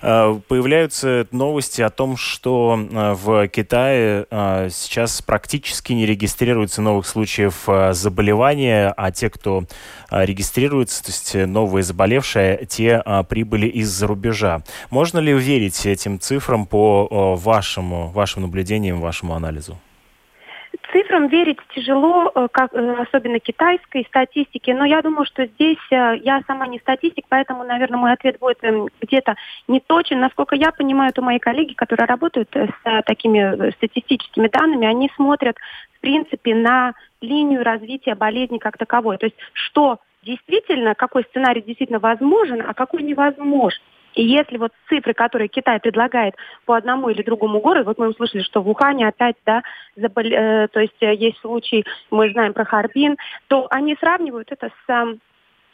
Э, 0.02 0.40
появляются 0.48 1.28
новости 1.32 1.84
о 1.84 1.90
том, 1.92 2.18
что 2.18 2.80
э, 2.80 3.14
в 3.14 3.48
Китае 3.48 4.26
э, 4.30 4.70
сейчас 4.72 5.22
практически 5.22 5.94
не 5.94 6.08
регистрируется 6.08 6.82
новых 6.82 7.06
случаев 7.06 7.68
заболевания, 7.92 8.92
а 8.98 9.12
те, 9.12 9.30
кто 9.30 9.66
регистрируется, 10.10 11.04
то 11.04 11.12
есть 11.12 11.36
новые 11.48 11.84
заболевшие, 11.84 12.66
те 12.66 13.04
прибыли 13.30 13.68
из-за 13.68 14.08
рубежа. 14.08 14.64
Можно 14.90 15.20
ли 15.20 15.34
верить 15.34 15.86
этим 15.86 16.20
цифрам 16.20 16.66
по 16.66 17.36
вашему, 17.36 18.10
вашим 18.10 18.44
наблюдениям, 18.44 19.00
вашему 19.00 19.34
анализу? 19.36 19.78
Цифрам 20.92 21.28
верить 21.28 21.58
тяжело, 21.74 22.32
э, 22.34 22.48
как, 22.52 22.74
э, 22.74 22.96
особенно 23.02 23.40
китайской 23.40 24.06
статистике, 24.06 24.74
но 24.74 24.84
я 24.84 25.02
думаю, 25.02 25.26
что 25.26 25.46
здесь 25.46 25.78
э, 25.90 26.18
я 26.24 26.42
сама 26.48 26.68
не 26.68 26.80
статистик, 26.80 27.26
поэтому, 27.30 27.64
наверное, 27.64 27.98
мой 27.98 28.12
ответ 28.12 28.40
будет 28.40 28.58
эм, 28.64 28.88
где-то 29.02 29.36
не 29.68 29.80
точен. 29.80 30.20
Насколько 30.20 30.56
я 30.56 30.72
понимаю, 30.72 31.14
то 31.14 31.22
мои 31.22 31.40
коллеги, 31.40 31.74
которые 31.74 32.08
работают 32.08 32.50
с 32.54 33.04
такими 33.06 33.72
статистическими 33.72 34.48
данными, 34.48 34.86
они 34.86 35.10
смотрят, 35.16 35.58
в 35.98 36.02
принципе, 36.02 36.56
на 36.56 36.94
линию 37.22 37.64
развития 37.64 38.16
болезни 38.16 38.58
как 38.58 38.78
таковой. 38.78 39.18
То 39.18 39.28
есть, 39.28 39.38
что 39.54 40.00
действительно, 40.24 40.96
какой 40.96 41.24
сценарий 41.24 41.62
действительно 41.62 42.00
возможен, 42.00 42.64
а 42.68 42.74
какой 42.74 43.04
невозможен. 43.04 43.82
И 44.14 44.24
если 44.24 44.58
вот 44.58 44.72
цифры, 44.90 45.14
которые 45.14 45.48
Китай 45.48 45.80
предлагает 45.80 46.36
по 46.66 46.76
одному 46.76 47.10
или 47.10 47.22
другому 47.24 47.60
городу, 47.60 47.86
вот 47.86 47.98
мы 47.98 48.10
услышали, 48.10 48.42
что 48.42 48.62
в 48.62 48.70
Ухане 48.70 49.08
опять, 49.08 49.36
да, 49.46 49.64
забол... 49.96 50.24
э, 50.26 50.68
то 50.68 50.80
есть 50.80 51.02
э, 51.02 51.16
есть 51.16 51.40
случаи, 51.40 51.86
мы 52.10 52.32
знаем 52.32 52.54
про 52.54 52.66
Харбин, 52.66 53.18
то 53.48 53.68
они 53.70 53.96
сравнивают 54.00 54.52
это 54.52 54.70
с 54.86 55.18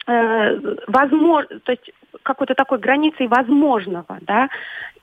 э, 0.06 0.76
возможно, 0.86 1.60
то 1.60 1.72
есть 1.72 1.90
какой-то 2.22 2.54
такой 2.54 2.78
границей 2.78 3.26
возможного, 3.26 4.18
да, 4.22 4.48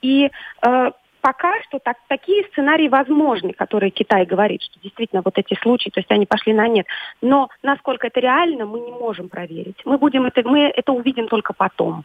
и 0.00 0.30
э, 0.62 0.90
пока 1.26 1.60
что 1.62 1.80
так, 1.80 1.96
такие 2.06 2.44
сценарии 2.52 2.88
возможны, 2.88 3.52
которые 3.52 3.90
Китай 3.90 4.24
говорит, 4.24 4.62
что 4.62 4.78
действительно 4.80 5.22
вот 5.24 5.36
эти 5.38 5.58
случаи, 5.60 5.90
то 5.90 5.98
есть 5.98 6.10
они 6.12 6.24
пошли 6.24 6.52
на 6.52 6.68
нет. 6.68 6.86
Но 7.20 7.48
насколько 7.64 8.06
это 8.06 8.20
реально, 8.20 8.64
мы 8.64 8.78
не 8.78 8.92
можем 8.92 9.28
проверить. 9.28 9.80
Мы 9.84 9.98
будем 9.98 10.24
это, 10.26 10.48
мы 10.48 10.68
это 10.68 10.92
увидим 10.92 11.26
только 11.26 11.52
потом. 11.52 12.04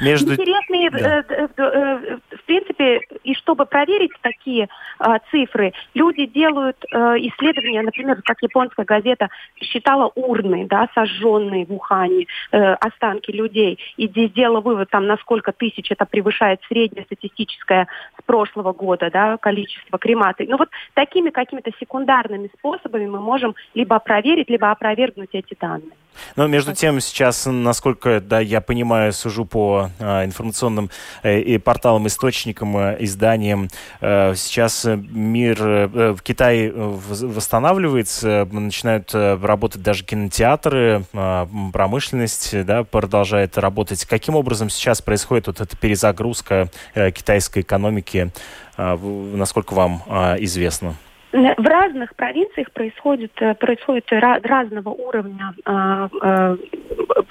Между... 0.00 0.32
Интересные, 0.32 0.90
да. 0.90 0.98
э, 0.98 1.24
э, 1.28 1.48
э, 1.56 2.18
в 2.36 2.44
принципе, 2.44 3.00
и 3.22 3.34
чтобы 3.34 3.66
проверить 3.66 4.12
такие 4.22 4.68
э, 4.98 5.04
цифры, 5.30 5.72
люди 5.94 6.26
делают 6.26 6.76
э, 6.90 6.96
исследования, 6.96 7.82
например, 7.82 8.20
как 8.24 8.38
японская 8.42 8.84
газета 8.84 9.28
считала 9.60 10.10
урны, 10.14 10.66
да, 10.66 10.88
сожженные 10.94 11.66
в 11.66 11.72
Ухане, 11.72 12.26
э, 12.52 12.72
останки 12.74 13.30
людей, 13.30 13.78
и 13.96 14.08
здесь 14.08 14.30
сделала 14.30 14.60
вывод, 14.60 14.90
там, 14.90 15.06
на 15.06 15.16
сколько 15.18 15.52
тысяч 15.52 15.90
это 15.90 16.06
превышает 16.06 16.60
среднее 16.68 17.04
статистическое 17.04 17.86
с 18.18 18.22
прошлого 18.24 18.72
года, 18.72 19.10
да, 19.10 19.36
количество 19.36 19.98
кремаций. 19.98 20.46
Ну 20.48 20.56
вот 20.56 20.70
такими 20.94 21.30
какими-то 21.30 21.70
секундарными 21.78 22.50
способами 22.58 23.06
мы 23.06 23.20
можем 23.20 23.54
либо 23.74 23.98
проверить, 23.98 24.48
либо 24.48 24.70
опровергнуть 24.70 25.30
эти 25.32 25.56
данные. 25.60 25.92
Но 26.36 26.46
между 26.46 26.74
тем 26.74 27.00
сейчас, 27.00 27.46
насколько 27.46 28.20
да, 28.20 28.40
я 28.40 28.60
понимаю, 28.60 29.12
сужу 29.12 29.44
по 29.44 29.90
э, 29.98 30.24
информационным 30.24 30.90
э, 31.22 31.40
и 31.40 31.58
порталам, 31.58 32.06
источникам, 32.06 32.76
э, 32.76 32.96
изданиям, 33.00 33.68
э, 34.00 34.34
сейчас 34.36 34.86
мир 34.86 35.58
э, 35.60 36.12
в 36.12 36.22
Китае 36.22 36.72
восстанавливается, 36.72 38.48
начинают 38.50 39.14
э, 39.14 39.38
работать 39.40 39.82
даже 39.82 40.04
кинотеатры, 40.04 41.04
э, 41.12 41.46
промышленность 41.72 42.64
да, 42.64 42.84
продолжает 42.84 43.58
работать. 43.58 44.04
Каким 44.04 44.36
образом 44.36 44.70
сейчас 44.70 45.02
происходит 45.02 45.46
вот 45.46 45.60
эта 45.60 45.76
перезагрузка 45.76 46.68
э, 46.94 47.10
китайской 47.10 47.60
экономики, 47.60 48.30
э, 48.76 48.96
насколько 48.96 49.74
вам 49.74 50.02
э, 50.06 50.36
известно? 50.40 50.96
В 51.32 51.66
разных 51.66 52.16
провинциях 52.16 52.72
происходит, 52.72 53.32
э, 53.40 53.54
происходит 53.54 54.06
разного 54.10 54.88
уровня 54.88 55.54
а, 55.64 56.08
а, 56.20 56.56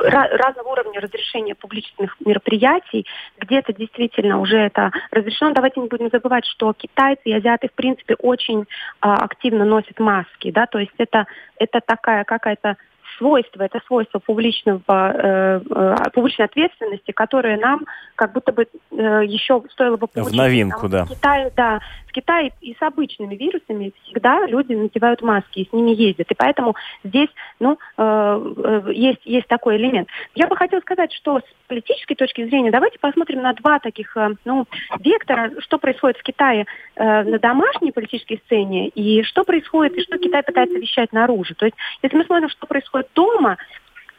разного 0.02 0.70
уровня 0.70 1.02
разрешения 1.02 1.54
публичных 1.54 2.16
мероприятий. 2.26 3.06
Где-то 3.40 3.74
действительно 3.74 4.40
уже 4.40 4.58
это 4.58 4.92
разрешено. 5.12 5.52
Давайте 5.54 5.82
не 5.82 5.88
будем 5.88 6.10
забывать, 6.10 6.46
что 6.46 6.74
китайцы 6.74 7.24
и 7.26 7.34
азиаты 7.34 7.68
в 7.68 7.74
принципе 7.74 8.16
очень 8.16 8.66
а, 9.02 9.16
активно 9.16 9.66
носят 9.66 10.00
маски, 10.00 10.52
да, 10.52 10.66
то 10.66 10.80
есть 10.80 10.94
это 10.98 11.26
это 11.58 11.82
такая 11.86 12.24
какая-то 12.24 12.78
свойство, 13.20 13.64
это 13.64 13.80
свойство 13.86 14.20
публичного, 14.20 14.82
э, 14.88 15.62
э, 15.70 15.96
публичной 16.14 16.46
ответственности, 16.46 17.12
которое 17.12 17.58
нам 17.58 17.86
как 18.16 18.34
будто 18.34 18.52
бы 18.52 18.64
э, 18.64 19.22
еще 19.26 19.62
стоило 19.72 19.98
бы 19.98 20.08
получить. 20.08 20.34
В 20.34 20.38
новинку, 20.38 20.88
да. 20.88 21.06
В 21.06 21.10
Китае, 21.10 21.52
да. 21.56 21.80
В 22.10 22.12
Китае 22.12 22.52
и 22.60 22.74
с 22.74 22.82
обычными 22.82 23.36
вирусами 23.36 23.94
всегда 24.04 24.48
люди 24.48 24.74
надевают 24.74 25.22
маски 25.22 25.60
и 25.60 25.70
с 25.70 25.72
ними 25.72 25.92
ездят. 25.92 26.32
И 26.32 26.36
поэтому 26.36 26.76
здесь 27.04 27.30
ну, 27.60 27.78
э, 27.98 28.54
э, 28.58 28.94
есть, 28.94 29.22
есть 29.26 29.48
такой 29.48 29.78
элемент. 29.78 30.08
Я 30.34 30.48
бы 30.48 30.56
хотела 30.56 30.80
сказать, 30.82 31.14
что 31.14 31.40
с 31.40 31.44
политической 31.68 32.16
точки 32.16 32.46
зрения 32.46 32.72
давайте 32.72 32.98
посмотрим 32.98 33.44
на 33.44 33.54
два 33.54 33.78
таких 33.78 34.18
э, 34.18 34.30
ну, 34.44 34.66
вектора, 35.00 35.52
что 35.60 35.78
происходит 35.78 36.18
в 36.18 36.24
Китае 36.24 36.66
э, 36.96 37.24
на 37.24 37.38
домашней 37.38 37.92
политической 37.92 38.42
сцене 38.46 38.88
и 38.90 39.22
что 39.22 39.44
происходит, 39.44 39.96
и 39.96 40.02
что 40.02 40.18
Китай 40.18 40.42
пытается 40.42 40.80
вещать 40.80 41.14
наружу. 41.14 41.54
То 41.54 41.66
есть, 41.66 41.78
если 42.02 42.18
мы 42.18 42.26
смотрим, 42.26 42.50
что 42.50 42.66
происходит 42.66 43.10
дома, 43.14 43.58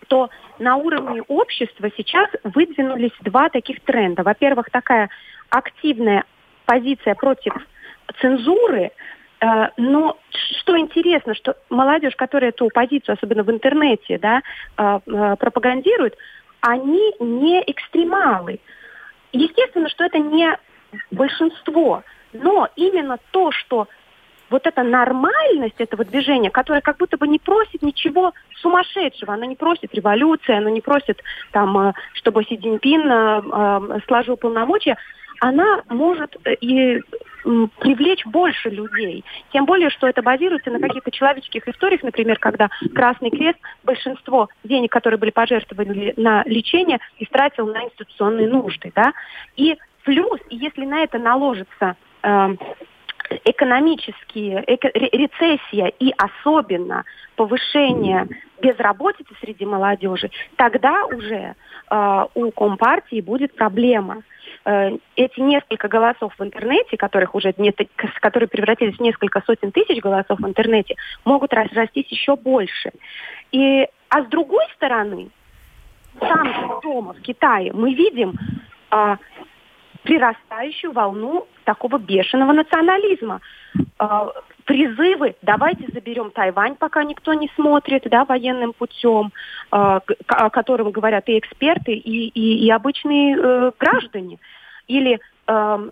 то 0.06 0.30
на 0.60 0.76
уровне 0.76 1.22
общества 1.22 1.90
сейчас 1.96 2.28
выдвинулись 2.44 3.12
два 3.20 3.48
таких 3.48 3.80
тренда. 3.80 4.22
Во-первых, 4.22 4.70
такая 4.70 5.08
активная 5.50 6.24
позиция 6.66 7.14
против 7.16 7.54
цензуры, 8.20 8.90
э, 9.40 9.68
но 9.76 10.18
что 10.60 10.78
интересно, 10.78 11.34
что 11.34 11.56
молодежь, 11.68 12.16
которая 12.16 12.50
эту 12.50 12.68
позицию, 12.68 13.14
особенно 13.14 13.42
в 13.42 13.50
интернете, 13.50 14.18
да, 14.18 14.42
э, 14.76 15.00
э, 15.06 15.36
пропагандирует, 15.36 16.16
они 16.60 17.14
не 17.20 17.62
экстремалы. 17.66 18.60
Естественно, 19.32 19.88
что 19.88 20.04
это 20.04 20.18
не 20.18 20.58
большинство, 21.10 22.02
но 22.32 22.68
именно 22.76 23.18
то, 23.30 23.52
что 23.52 23.88
вот 24.50 24.66
эта 24.66 24.82
нормальность 24.82 25.76
этого 25.78 26.04
движения, 26.04 26.50
которое 26.50 26.80
как 26.80 26.96
будто 26.96 27.16
бы 27.16 27.28
не 27.28 27.38
просит 27.38 27.82
ничего 27.82 28.34
сумасшедшего, 28.56 29.32
она 29.32 29.46
не 29.46 29.54
просит 29.54 29.94
революции, 29.94 30.56
она 30.56 30.70
не 30.70 30.80
просит, 30.80 31.22
там, 31.52 31.94
чтобы 32.14 32.44
Си 32.44 32.56
Цзиньпин 32.56 33.02
э, 33.08 34.00
сложил 34.08 34.36
полномочия, 34.36 34.96
она 35.40 35.82
может 35.88 36.36
и 36.60 37.00
привлечь 37.80 38.24
больше 38.26 38.68
людей. 38.68 39.24
Тем 39.52 39.64
более, 39.64 39.90
что 39.90 40.06
это 40.06 40.22
базируется 40.22 40.70
на 40.70 40.78
каких-то 40.78 41.10
человеческих 41.10 41.66
историях, 41.66 42.02
например, 42.02 42.38
когда 42.38 42.68
Красный 42.94 43.30
Крест 43.30 43.58
большинство 43.82 44.48
денег, 44.62 44.92
которые 44.92 45.18
были 45.18 45.30
пожертвованы 45.30 46.12
на 46.16 46.42
лечение, 46.44 46.98
истратил 47.18 47.66
на 47.66 47.84
институционные 47.84 48.48
нужды. 48.48 48.92
Да? 48.94 49.12
И 49.56 49.76
плюс, 50.04 50.38
если 50.50 50.84
на 50.84 51.02
это 51.02 51.18
наложится 51.18 51.96
э, 52.22 52.56
экономические, 53.46 54.62
эко, 54.66 54.88
рецессия 54.94 55.92
и 55.98 56.12
особенно 56.18 57.04
повышение 57.36 58.28
безработицы 58.60 59.32
среди 59.40 59.64
молодежи, 59.64 60.30
тогда 60.56 61.06
уже 61.06 61.54
э, 61.90 62.26
у 62.34 62.50
Компартии 62.50 63.20
будет 63.22 63.54
проблема. 63.54 64.22
Э, 64.64 64.90
эти 65.16 65.40
несколько 65.40 65.88
голосов 65.88 66.34
в 66.38 66.42
интернете, 66.42 66.96
которых 66.96 67.34
уже 67.34 67.54
нет, 67.56 67.76
которые 68.20 68.48
превратились 68.48 68.96
в 68.96 69.00
несколько 69.00 69.42
сотен 69.46 69.72
тысяч 69.72 70.02
голосов 70.02 70.38
в 70.38 70.46
интернете, 70.46 70.96
могут 71.24 71.52
разрастись 71.52 72.08
еще 72.08 72.36
больше. 72.36 72.90
И, 73.52 73.86
а 74.08 74.22
с 74.22 74.26
другой 74.26 74.64
стороны, 74.74 75.30
там 76.18 76.46
же 76.46 76.80
дома, 76.82 77.14
в 77.14 77.20
Китае, 77.22 77.72
мы 77.72 77.94
видим 77.94 78.34
э, 78.90 79.16
прирастающую 80.02 80.92
волну 80.92 81.46
такого 81.64 81.98
бешеного 81.98 82.52
национализма. 82.52 83.40
Э, 83.98 84.28
призывы 84.70 85.34
«давайте 85.42 85.88
заберем 85.92 86.30
Тайвань, 86.30 86.76
пока 86.76 87.02
никто 87.02 87.34
не 87.34 87.50
смотрит, 87.56 88.04
да, 88.08 88.24
военным 88.24 88.72
путем», 88.72 89.32
э, 89.72 89.74
о 90.28 90.50
котором 90.50 90.92
говорят 90.92 91.28
и 91.28 91.40
эксперты, 91.40 91.92
и, 91.92 92.28
и, 92.28 92.66
и 92.66 92.70
обычные 92.70 93.36
э, 93.36 93.72
граждане. 93.76 94.38
Или 94.86 95.14
э, 95.14 95.18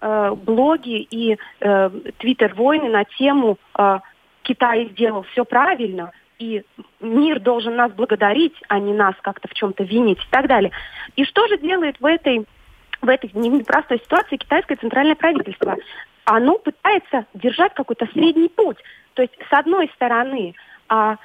э, 0.01 0.35
блоги 0.37 1.01
и 1.11 1.37
э, 1.59 1.91
твиттер-войны 2.19 2.89
на 2.89 3.03
тему 3.03 3.59
э, 3.77 3.99
«Китай 4.43 4.91
сделал 4.93 5.25
все 5.33 5.45
правильно», 5.45 6.13
и 6.39 6.63
мир 7.01 7.41
должен 7.41 7.75
нас 7.75 7.91
благодарить, 7.91 8.55
а 8.69 8.79
не 8.79 8.93
нас 8.93 9.17
как-то 9.23 9.49
в 9.49 9.55
чем-то 9.55 9.83
винить 9.83 10.21
и 10.21 10.31
так 10.31 10.47
далее. 10.47 10.71
И 11.17 11.25
что 11.25 11.49
же 11.49 11.59
делает 11.59 11.97
в 11.99 12.07
этой 12.07 12.47
в 13.09 13.11
этой 13.11 13.31
непростой 13.33 13.99
ситуации 14.01 14.37
китайское 14.37 14.77
центральное 14.77 15.15
правительство. 15.15 15.77
Оно 16.27 16.59
пытается 16.59 17.25
держать 17.33 17.73
какой-то 17.73 18.07
средний 18.13 18.51
путь. 18.51 18.77
То 19.15 19.23
есть, 19.23 19.33
с 19.49 19.53
одной 19.59 19.91
стороны, 19.95 20.55
а, 20.89 21.17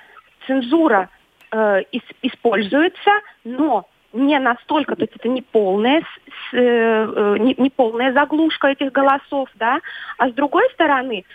цензура 0.48 1.10
э, 1.52 1.84
используется, 2.22 3.12
но 3.44 3.86
не 4.14 4.40
настолько, 4.40 4.96
то 4.96 5.04
есть 5.04 5.16
это 5.16 5.28
не 5.28 5.42
полная, 5.42 6.02
с, 6.02 6.54
э, 6.54 6.58
э, 6.58 7.38
не, 7.40 7.54
не 7.58 7.70
полная 7.70 8.14
заглушка 8.14 8.70
этих 8.70 8.92
голосов, 8.92 9.50
да, 9.56 9.80
а 10.18 10.30
с 10.30 10.34
другой 10.34 10.70
стороны 10.74 11.26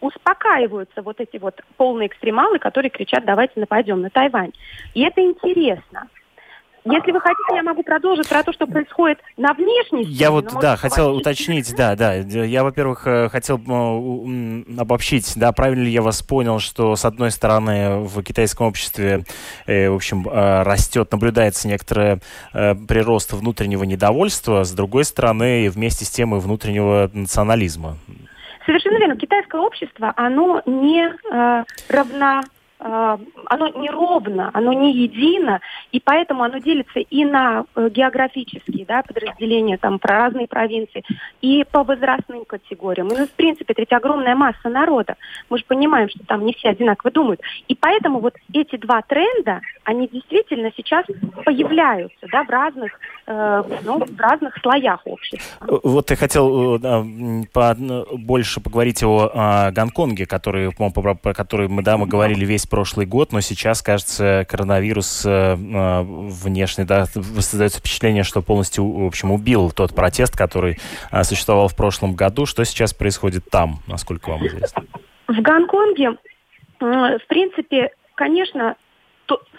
успокаиваются 0.00 1.02
вот 1.02 1.20
эти 1.20 1.38
вот 1.38 1.60
полные 1.76 2.08
экстремалы, 2.08 2.58
которые 2.58 2.90
кричат, 2.90 3.24
давайте 3.24 3.60
нападем 3.60 4.00
на 4.00 4.10
Тайвань. 4.10 4.52
И 4.94 5.02
это 5.02 5.20
интересно. 5.20 6.08
Если 6.88 7.10
вы 7.10 7.20
хотите, 7.20 7.56
я 7.56 7.62
могу 7.64 7.82
продолжить 7.82 8.28
про 8.28 8.44
то, 8.44 8.52
что 8.52 8.66
происходит 8.66 9.18
на 9.36 9.52
внешней 9.54 10.04
сцене. 10.04 10.16
Я 10.16 10.30
вот, 10.30 10.52
да, 10.60 10.76
хотел 10.76 11.16
уточнить, 11.16 11.74
да, 11.76 11.96
да. 11.96 12.14
Я, 12.14 12.62
во-первых, 12.62 13.06
э, 13.06 13.28
хотел 13.28 13.56
обобщить, 13.56 15.32
да, 15.34 15.50
правильно 15.50 15.82
ли 15.82 15.90
я 15.90 16.00
вас 16.00 16.22
понял, 16.22 16.60
что, 16.60 16.94
с 16.94 17.04
одной 17.04 17.32
стороны, 17.32 17.98
в 18.04 18.22
китайском 18.22 18.68
обществе, 18.68 19.24
э, 19.66 19.90
в 19.90 19.96
общем, 19.96 20.28
э, 20.28 20.62
растет, 20.62 21.10
наблюдается 21.10 21.66
некоторый 21.66 22.20
прирост 22.52 23.32
внутреннего 23.32 23.82
недовольства, 23.84 24.62
с 24.62 24.72
другой 24.72 25.04
стороны, 25.04 25.68
вместе 25.70 26.04
с 26.04 26.10
тем 26.10 26.36
и 26.36 26.38
внутреннего 26.38 27.10
национализма. 27.12 27.96
Совершенно 28.64 28.98
верно. 28.98 29.16
Китайское 29.16 29.60
общество, 29.60 30.12
оно 30.16 30.62
не 30.66 31.04
э, 31.04 31.64
равно 31.88 32.42
Э, 32.46 32.55
оно 32.86 33.68
неровно, 33.68 34.50
оно 34.52 34.72
не 34.72 34.92
едино, 34.92 35.60
и 35.92 36.00
поэтому 36.00 36.42
оно 36.42 36.58
делится 36.58 37.00
и 37.00 37.24
на 37.24 37.64
э, 37.74 37.88
географические 37.90 38.84
да, 38.86 39.02
подразделения, 39.02 39.78
там, 39.78 39.98
про 39.98 40.18
разные 40.18 40.46
провинции, 40.46 41.04
и 41.40 41.64
по 41.70 41.84
возрастным 41.84 42.44
категориям. 42.44 43.08
И, 43.08 43.16
ну, 43.16 43.26
в 43.26 43.30
принципе, 43.32 43.72
это 43.72 43.82
ведь 43.82 43.92
огромная 43.92 44.34
масса 44.34 44.68
народа. 44.68 45.16
Мы 45.50 45.58
же 45.58 45.64
понимаем, 45.66 46.08
что 46.08 46.24
там 46.26 46.44
не 46.44 46.54
все 46.54 46.70
одинаково 46.70 47.10
думают. 47.10 47.40
И 47.68 47.74
поэтому 47.74 48.20
вот 48.20 48.34
эти 48.52 48.76
два 48.76 49.02
тренда, 49.02 49.60
они 49.84 50.08
действительно 50.08 50.72
сейчас 50.76 51.04
появляются 51.44 52.26
да, 52.30 52.44
в, 52.44 52.50
разных, 52.50 52.92
э, 53.26 53.62
ну, 53.84 54.04
в 54.04 54.20
разных 54.20 54.56
слоях 54.58 55.00
общества. 55.04 55.80
Вот 55.82 56.10
я 56.10 56.16
хотел 56.16 56.76
э, 56.76 57.42
по, 57.52 57.76
больше 58.12 58.60
поговорить 58.60 59.02
о, 59.02 59.30
о 59.32 59.70
Гонконге, 59.72 60.26
который, 60.26 60.72
про 60.72 61.34
который 61.34 61.68
мы, 61.68 61.82
да, 61.82 61.96
мы 61.96 62.06
говорили 62.06 62.44
весь 62.44 62.66
прошлый 62.76 63.06
год, 63.06 63.32
но 63.32 63.40
сейчас, 63.40 63.80
кажется, 63.80 64.46
коронавирус 64.50 65.24
э, 65.24 65.30
э, 65.30 66.02
внешне, 66.02 66.84
да, 66.84 67.06
создается 67.06 67.78
впечатление, 67.78 68.22
что 68.22 68.42
полностью, 68.42 68.86
в 68.86 69.06
общем, 69.06 69.30
убил 69.30 69.70
тот 69.70 69.94
протест, 69.94 70.36
который 70.36 70.78
э, 71.10 71.24
существовал 71.24 71.68
в 71.68 71.74
прошлом 71.74 72.14
году. 72.14 72.44
Что 72.44 72.64
сейчас 72.64 72.92
происходит 72.92 73.48
там, 73.50 73.78
насколько 73.86 74.28
вам 74.28 74.46
известно? 74.46 74.84
В 75.26 75.40
Гонконге, 75.40 76.18
в 76.78 77.26
принципе, 77.28 77.92
конечно, 78.14 78.76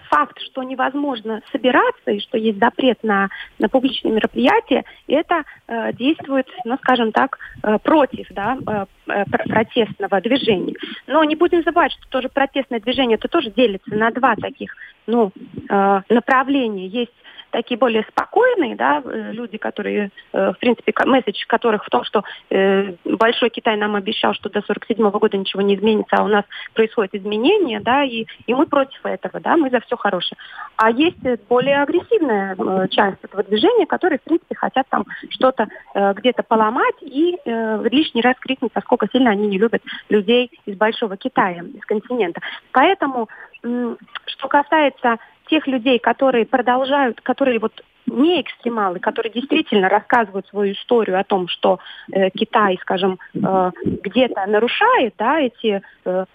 факт, 0.10 0.40
что 0.42 0.64
невозможно 0.64 1.42
собираться 1.52 2.12
и 2.12 2.20
что 2.20 2.38
есть 2.38 2.60
запрет 2.60 3.04
на, 3.04 3.30
на 3.60 3.70
публичные 3.70 4.14
мероприятия, 4.14 4.84
это 5.08 5.44
э, 5.68 5.94
действует, 5.94 6.48
ну, 6.66 6.78
скажем 6.78 7.12
так, 7.12 7.38
э, 7.64 7.78
против 7.84 8.28
да, 8.32 8.58
э, 8.68 8.86
э 9.08 9.26
протестного 9.26 10.22
движения. 10.22 10.76
Но 11.08 11.24
не 11.24 11.36
будем 11.36 11.64
забывать, 11.64 11.92
что 11.94 12.08
тоже 12.10 12.30
протестное 12.30 12.80
движение 12.80 13.16
это 13.16 13.28
тоже 13.28 13.52
делится 13.52 13.94
на 13.96 14.12
два 14.12 14.36
таких 14.36 14.76
ну, 15.06 15.32
э, 15.70 16.02
направления. 16.10 16.88
Есть 16.88 17.14
такие 17.58 17.78
более 17.80 18.04
спокойные, 18.04 18.76
да, 18.76 19.02
э, 19.04 19.32
люди, 19.32 19.58
которые, 19.58 20.12
э, 20.32 20.52
в 20.52 20.60
принципе, 20.60 20.94
месседж 21.06 21.44
которых 21.48 21.84
в 21.84 21.90
том, 21.90 22.04
что 22.04 22.24
э, 22.52 22.94
Большой 23.04 23.50
Китай 23.50 23.76
нам 23.78 23.96
обещал, 23.96 24.36
что 24.36 24.48
до 24.50 24.62
47 24.62 25.10
года 25.10 25.38
ничего 25.38 25.64
не 25.64 25.74
изменится, 25.74 26.18
а 26.18 26.24
у 26.24 26.28
нас 26.28 26.46
происходят 26.76 27.16
изменения, 27.16 27.80
да, 27.80 28.04
и, 28.04 28.26
и 28.46 28.54
мы 28.54 28.68
против 28.68 29.04
этого, 29.04 29.40
да, 29.40 29.58
мы 29.58 29.72
за 29.72 29.80
все 29.80 29.98
хорошее. 29.98 30.38
А 30.76 30.92
есть 30.92 31.18
более 31.50 31.82
агрессивная 31.82 32.56
часть 32.90 33.24
этого 33.24 33.42
движения, 33.42 33.88
которые, 33.88 34.20
в 34.20 34.24
принципе, 34.24 34.54
хотят 34.54 34.86
там 34.90 35.06
что-то 35.30 35.68
где-то 35.96 36.44
поломать 36.44 37.02
и 37.02 37.40
лишний 37.46 38.22
раз 38.22 38.36
крикнуть, 38.40 38.76
насколько 38.76 39.08
сильно 39.12 39.32
они 39.32 39.48
не 39.48 39.58
любят 39.58 39.82
людей 40.10 40.52
из 40.66 40.78
Большого 40.78 41.18
Китая, 41.18 41.64
из 41.74 41.86
континента. 41.86 42.42
Поэтому, 42.72 43.28
что 43.62 44.48
касается 44.48 45.18
тех 45.48 45.68
людей, 45.68 46.00
которые 46.00 46.46
продолжают, 46.46 47.22
которые 47.22 47.60
вот 47.60 47.84
не 48.08 48.42
экстремалы, 48.42 49.00
которые 49.00 49.32
действительно 49.32 49.90
рассказывают 49.90 50.48
свою 50.48 50.74
историю 50.74 51.20
о 51.20 51.24
том, 51.24 51.48
что 51.48 51.80
э, 52.12 52.30
Китай, 52.30 52.78
скажем, 52.82 53.20
э, 53.34 53.72
где-то 53.84 54.46
нарушает 54.46 55.14
да, 55.18 55.40
эти 55.40 55.82
э, 56.06 56.26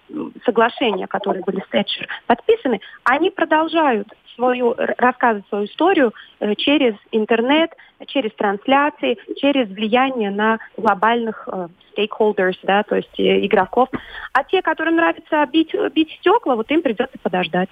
соглашения, 0.45 1.07
которые 1.07 1.43
были 1.43 1.61
с 1.61 1.69
Тэтчер 1.69 2.09
подписаны, 2.27 2.81
они 3.05 3.31
продолжают 3.31 4.09
свою, 4.35 4.75
рассказывать 4.99 5.47
свою 5.49 5.67
историю 5.67 6.13
э, 6.41 6.55
через 6.57 6.95
интернет, 7.11 7.71
через 8.07 8.33
трансляции, 8.35 9.19
через 9.37 9.69
влияние 9.69 10.31
на 10.31 10.59
глобальных 10.77 11.49
э, 11.51 11.69
stakeholders, 11.97 12.57
да, 12.63 12.83
то 12.83 12.97
есть 12.97 13.19
э, 13.19 13.45
игроков. 13.47 13.89
А 14.33 14.45
те, 14.45 14.63
которым 14.63 14.97
нравится 14.97 15.47
бить, 15.53 15.75
бить 15.95 16.11
стекла, 16.21 16.57
вот 16.57 16.71
им 16.71 16.83
придется 16.83 17.17
подождать. 17.23 17.69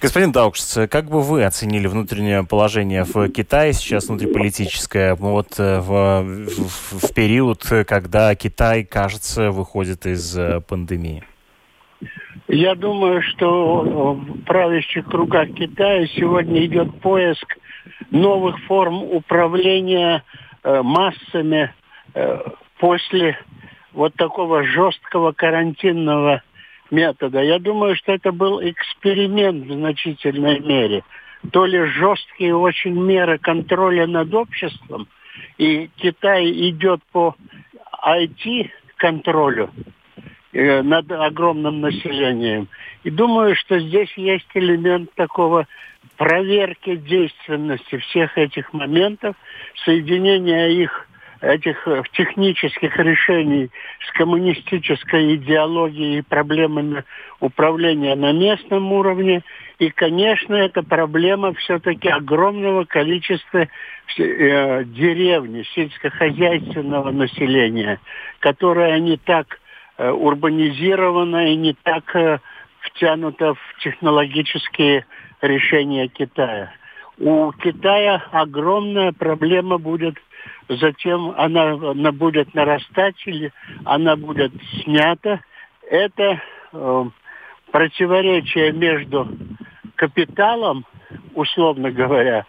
Господин 0.00 0.32
Даукс, 0.32 0.78
как 0.90 1.06
бы 1.06 1.22
вы 1.22 1.44
оценили 1.44 1.86
внутреннее 1.86 2.44
положение 2.44 3.04
в 3.04 3.28
Китае 3.30 3.72
сейчас 3.72 4.08
внутриполитическое, 4.08 5.14
вот 5.14 5.58
в, 5.58 6.22
в, 6.22 7.08
в 7.08 7.14
период, 7.14 7.62
когда 7.86 8.34
Китай, 8.34 8.84
кажется, 8.84 9.50
выходит 9.50 10.06
из 10.06 10.38
пандемии? 10.68 11.24
Я 12.48 12.74
думаю, 12.74 13.22
что 13.22 13.82
в 14.14 14.42
правящих 14.44 15.04
кругах 15.06 15.52
Китая 15.52 16.06
сегодня 16.06 16.64
идет 16.64 17.00
поиск 17.00 17.58
новых 18.10 18.58
форм 18.64 19.02
управления 19.02 20.24
э, 20.62 20.82
массами 20.82 21.74
э, 22.14 22.38
после 22.78 23.38
вот 23.92 24.14
такого 24.14 24.62
жесткого 24.64 25.32
карантинного 25.32 26.42
метода. 26.90 27.42
Я 27.42 27.58
думаю, 27.58 27.96
что 27.96 28.12
это 28.12 28.32
был 28.32 28.62
эксперимент 28.62 29.66
в 29.66 29.72
значительной 29.74 30.60
мере. 30.60 31.04
То 31.52 31.66
ли 31.66 31.84
жесткие 31.84 32.56
очень 32.56 32.94
меры 32.94 33.38
контроля 33.38 34.06
над 34.06 34.32
обществом, 34.32 35.06
и 35.58 35.90
Китай 35.96 36.50
идет 36.70 37.00
по 37.12 37.36
IT-контролю, 38.04 39.68
Э, 39.68 39.90
над 40.82 41.10
огромным 41.12 41.80
населением. 41.80 42.68
И 43.04 43.10
думаю, 43.10 43.54
что 43.54 43.78
здесь 43.78 44.12
есть 44.16 44.48
элемент 44.54 45.12
такого 45.14 45.66
проверки 46.16 46.96
действенности 46.96 47.98
всех 47.98 48.36
этих 48.36 48.72
моментов, 48.72 49.36
соединения 49.84 50.68
их 50.68 51.08
этих 51.40 51.86
э, 51.86 52.02
технических 52.12 52.96
решений 52.98 53.70
с 54.06 54.12
коммунистической 54.12 55.36
идеологией 55.36 56.18
и 56.18 56.22
проблемами 56.22 57.04
управления 57.40 58.14
на 58.16 58.32
местном 58.32 58.92
уровне. 58.92 59.42
И, 59.78 59.90
конечно, 59.90 60.54
это 60.54 60.82
проблема 60.82 61.54
все-таки 61.54 62.08
огромного 62.08 62.84
количества 62.84 63.68
э, 64.18 64.84
деревни, 64.84 65.64
сельскохозяйственного 65.74 67.10
населения, 67.12 68.00
которое 68.40 68.98
не 68.98 69.16
так 69.16 69.60
э, 69.98 70.10
урбанизировано 70.10 71.52
и 71.52 71.56
не 71.56 71.74
так 71.74 72.16
э, 72.16 72.38
втянуто 72.80 73.54
в 73.54 73.82
технологические 73.82 75.04
решения 75.42 76.08
Китая. 76.08 76.72
У 77.18 77.52
Китая 77.52 78.22
огромная 78.32 79.12
проблема 79.12 79.78
будет 79.78 80.16
затем 80.68 81.34
она, 81.36 81.72
она 81.72 82.12
будет 82.12 82.54
нарастать 82.54 83.16
или 83.26 83.52
она 83.84 84.16
будет 84.16 84.52
снята. 84.82 85.40
Это 85.90 86.40
э, 86.72 87.04
противоречие 87.70 88.72
между 88.72 89.28
капиталом, 89.96 90.84
условно 91.34 91.90
говоря, 91.90 92.44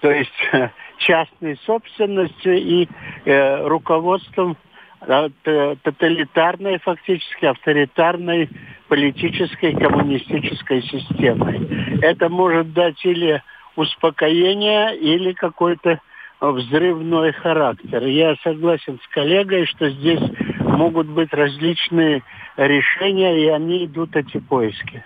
то 0.00 0.10
есть 0.10 0.32
э, 0.52 0.70
частной 0.98 1.56
собственностью 1.64 2.56
и 2.56 2.88
э, 3.24 3.66
руководством 3.66 4.56
тоталитарной, 5.00 6.78
фактически 6.78 7.46
авторитарной 7.46 8.48
политической 8.88 9.74
коммунистической 9.74 10.82
системой. 10.82 12.00
Это 12.02 12.28
может 12.28 12.72
дать 12.72 13.04
или 13.04 13.42
успокоение, 13.76 14.96
или 14.96 15.32
какой-то 15.32 16.00
взрывной 16.40 17.32
характер. 17.32 18.04
Я 18.06 18.34
согласен 18.42 18.98
с 19.02 19.08
коллегой, 19.08 19.66
что 19.66 19.90
здесь 19.90 20.22
могут 20.60 21.06
быть 21.06 21.32
различные 21.32 22.22
решения, 22.56 23.44
и 23.44 23.48
они 23.48 23.84
идут 23.86 24.16
эти 24.16 24.38
поиски. 24.38 25.04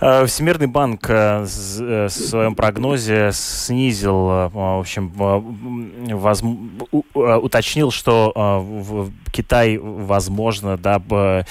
Э, 0.00 0.26
Всемирный 0.26 0.66
банк 0.66 1.08
э, 1.08 1.46
э, 1.80 2.06
в 2.06 2.10
своем 2.10 2.54
прогнозе 2.54 3.30
снизил, 3.32 4.48
в 4.48 4.80
общем, 4.80 5.08
воз... 5.08 6.42
уточнил, 7.14 7.90
что 7.90 9.10
Китай, 9.30 9.78
возможно, 9.78 10.76
да, 10.76 11.44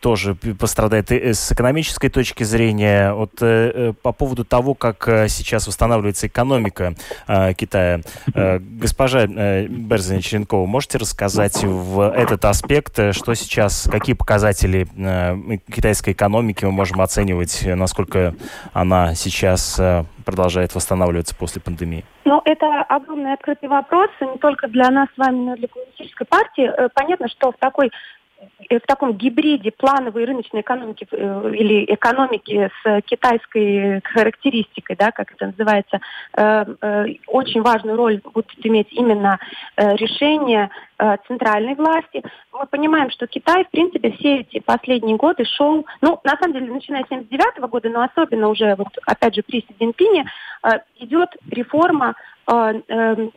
тоже 0.00 0.34
пострадает 0.34 1.10
с 1.10 1.52
экономической 1.52 2.08
точки 2.08 2.44
зрения. 2.44 3.12
Вот 3.12 3.36
по 4.02 4.12
поводу 4.12 4.44
того, 4.44 4.74
как 4.74 5.04
сейчас 5.28 5.66
восстанавливается 5.66 6.28
экономика 6.28 6.94
Китая. 7.56 8.02
Госпожа 8.34 9.26
Берзина 9.26 10.22
Черенкова, 10.22 10.66
можете 10.66 10.98
рассказать 10.98 11.64
в 11.64 12.00
этот 12.00 12.44
аспект, 12.44 12.98
что 13.12 13.34
сейчас, 13.34 13.88
какие 13.90 14.14
показатели 14.14 14.86
китайской 15.72 16.12
экономики 16.12 16.61
мы 16.66 16.72
можем 16.72 17.00
оценивать, 17.00 17.62
насколько 17.64 18.34
она 18.72 19.14
сейчас 19.14 19.78
э, 19.78 20.04
продолжает 20.24 20.74
восстанавливаться 20.74 21.34
после 21.34 21.60
пандемии? 21.60 22.04
Ну, 22.24 22.40
это 22.44 22.82
огромный 22.82 23.34
открытый 23.34 23.68
вопрос, 23.68 24.10
не 24.20 24.38
только 24.38 24.68
для 24.68 24.90
нас 24.90 25.08
с 25.14 25.18
вами, 25.18 25.36
но 25.36 25.54
и 25.54 25.58
для 25.58 25.68
коммунистической 25.68 26.26
партии. 26.26 26.70
Э, 26.70 26.88
понятно, 26.94 27.28
что 27.28 27.52
в 27.52 27.56
такой 27.58 27.88
Э, 27.88 27.90
в 28.70 28.86
таком 28.86 29.12
гибриде 29.14 29.70
плановой 29.70 30.24
рыночной 30.24 30.60
экономики 30.60 31.06
э, 31.10 31.52
или 31.54 31.84
экономики 31.92 32.70
с 32.82 33.02
китайской 33.02 34.00
характеристикой, 34.04 34.96
да, 34.96 35.10
как 35.10 35.32
это 35.32 35.46
называется, 35.46 36.00
э, 36.36 36.64
очень 37.26 37.62
важную 37.62 37.96
роль 37.96 38.20
будет 38.32 38.46
иметь 38.64 38.88
именно 38.92 39.38
решение 39.76 40.70
центральной 41.26 41.74
власти. 41.74 42.22
Мы 42.52 42.66
понимаем, 42.66 43.10
что 43.10 43.26
Китай, 43.26 43.64
в 43.64 43.70
принципе, 43.70 44.12
все 44.12 44.40
эти 44.40 44.60
последние 44.60 45.16
годы 45.16 45.44
шел, 45.44 45.84
ну, 46.00 46.20
на 46.22 46.36
самом 46.36 46.52
деле, 46.52 46.72
начиная 46.72 47.04
с 47.04 47.08
79 47.08 47.68
года, 47.68 47.88
но 47.88 48.02
особенно 48.02 48.48
уже, 48.48 48.76
вот, 48.76 48.88
опять 49.06 49.34
же, 49.34 49.42
при 49.42 49.60
Си 49.60 49.74
Цзиньпине, 49.78 50.26
идет 51.00 51.30
реформа 51.50 52.14
Э, 52.46 53.28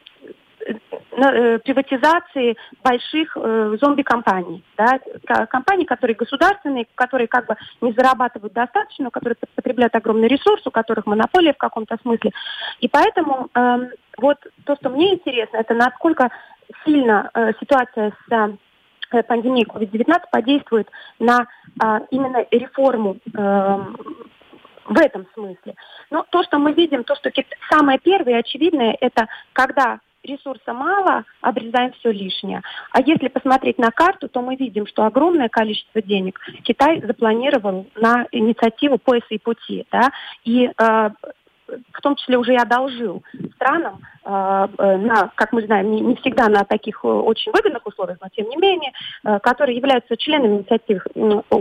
приватизации 1.64 2.58
больших 2.84 3.38
э, 3.38 3.78
зомби-компаний. 3.80 4.64
Да? 4.78 5.00
Компаний, 5.48 5.86
которые 5.86 6.16
государственные, 6.16 6.88
которые 6.96 7.28
как 7.28 7.46
бы 7.48 7.56
не 7.82 7.94
зарабатывают 7.94 8.54
достаточно, 8.54 9.10
которые 9.10 9.38
потребляют 9.56 9.96
огромный 9.96 10.28
ресурс, 10.28 10.66
у 10.66 10.72
которых 10.72 11.06
монополия 11.06 11.54
в 11.54 11.58
каком-то 11.58 11.98
смысле. 12.02 12.32
И 12.80 12.88
поэтому 12.88 13.50
э, 13.54 13.90
вот 14.18 14.38
то, 14.66 14.76
что 14.76 14.90
мне 14.90 15.14
интересно, 15.14 15.58
это 15.58 15.74
насколько 15.74 16.30
сильно 16.86 17.30
э, 17.34 17.54
ситуация 17.60 18.12
с 18.28 18.58
э, 19.12 19.24
пандемией 19.24 19.68
COVID-19 19.68 20.22
подействует 20.32 20.90
на 21.20 21.48
э, 21.82 22.00
именно 22.12 22.46
реформу 22.52 23.18
э, 23.34 23.80
в 24.86 24.98
этом 25.00 25.28
смысле. 25.34 25.76
Но 26.12 26.26
то, 26.30 26.44
что 26.44 26.60
мы 26.60 26.74
видим, 26.74 27.04
то, 27.04 27.16
что 27.16 27.32
самое 27.72 28.00
первое 28.00 28.34
и 28.34 28.40
очевидное, 28.40 28.96
это 29.00 29.28
когда 29.54 30.00
ресурса 30.26 30.74
мало, 30.74 31.24
обрезаем 31.42 31.92
все 31.94 32.12
лишнее. 32.12 32.62
А 32.92 33.02
если 33.02 33.28
посмотреть 33.28 33.78
на 33.78 33.92
карту, 33.92 34.28
то 34.28 34.42
мы 34.42 34.56
видим, 34.56 34.88
что 34.88 35.06
огромное 35.06 35.50
количество 35.50 36.02
денег 36.02 36.40
Китай 36.64 37.02
запланировал 37.02 37.88
на 37.96 38.28
инициативу 38.32 38.98
пояса 38.98 39.28
и 39.30 39.38
пути. 39.38 39.86
Да? 39.92 40.12
И 40.44 40.66
э, 40.66 41.10
в 41.68 42.02
том 42.02 42.16
числе 42.16 42.38
уже 42.38 42.54
и 42.54 42.58
одолжил 42.58 43.24
странам, 43.56 44.00
на, 44.26 45.32
как 45.36 45.54
мы 45.54 45.66
знаем, 45.66 45.92
не, 45.92 46.16
всегда 46.16 46.48
на 46.50 46.64
таких 46.64 47.00
э, 47.04 47.08
очень 47.08 47.52
выгодных 47.52 47.86
условиях, 47.86 48.18
но 48.22 48.28
тем 48.30 48.50
не 48.50 48.58
менее, 48.58 48.92
которые 49.42 49.78
являются 49.78 50.18
членами 50.18 50.58
инициативы 50.58 51.02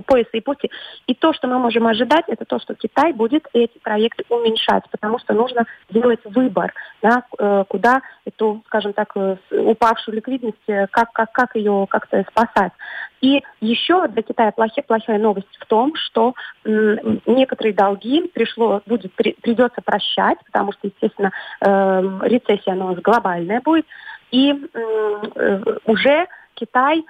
пояса 0.06 0.30
и 0.32 0.40
пути. 0.40 0.70
И 1.06 1.14
то, 1.14 1.32
что 1.32 1.46
мы 1.46 1.58
можем 1.58 1.86
ожидать, 1.86 2.24
это 2.28 2.44
то, 2.44 2.58
что 2.58 2.74
Китай 2.74 3.12
будет 3.12 3.46
эти 3.52 3.78
проекты 3.78 4.24
уменьшать, 4.28 4.84
потому 4.90 5.18
что 5.18 5.34
нужно 5.34 5.66
делать 5.90 6.20
выбор, 6.24 6.72
да, 7.02 7.24
куда 7.68 8.00
эту, 8.24 8.62
скажем 8.66 8.92
так, 8.92 9.14
упавшую 9.50 10.16
ликвидность, 10.16 10.56
как, 10.90 11.12
как, 11.12 11.32
как 11.32 11.56
ее 11.56 11.86
как-то 11.88 12.24
спасать. 12.30 12.72
И 13.20 13.42
еще 13.60 14.06
для 14.08 14.22
Китая 14.22 14.52
плохая, 14.52 14.84
плохая 14.86 15.18
новость 15.18 15.56
в 15.58 15.66
том, 15.66 15.94
что 15.94 16.34
некоторые 16.64 17.74
долги 17.74 18.28
пришло, 18.28 18.82
будет, 18.86 19.14
при, 19.14 19.32
придется 19.40 19.80
прощать, 19.82 20.38
потому 20.44 20.72
что, 20.72 20.88
естественно, 20.88 21.30
э, 21.60 22.02
рецессия 22.22 22.53
она 22.66 22.86
у 22.86 22.88
нас 22.90 23.00
глобальная 23.00 23.60
будет. 23.60 23.86
И 24.30 24.52
э, 24.52 25.62
уже 25.84 26.26
Китай 26.54 27.04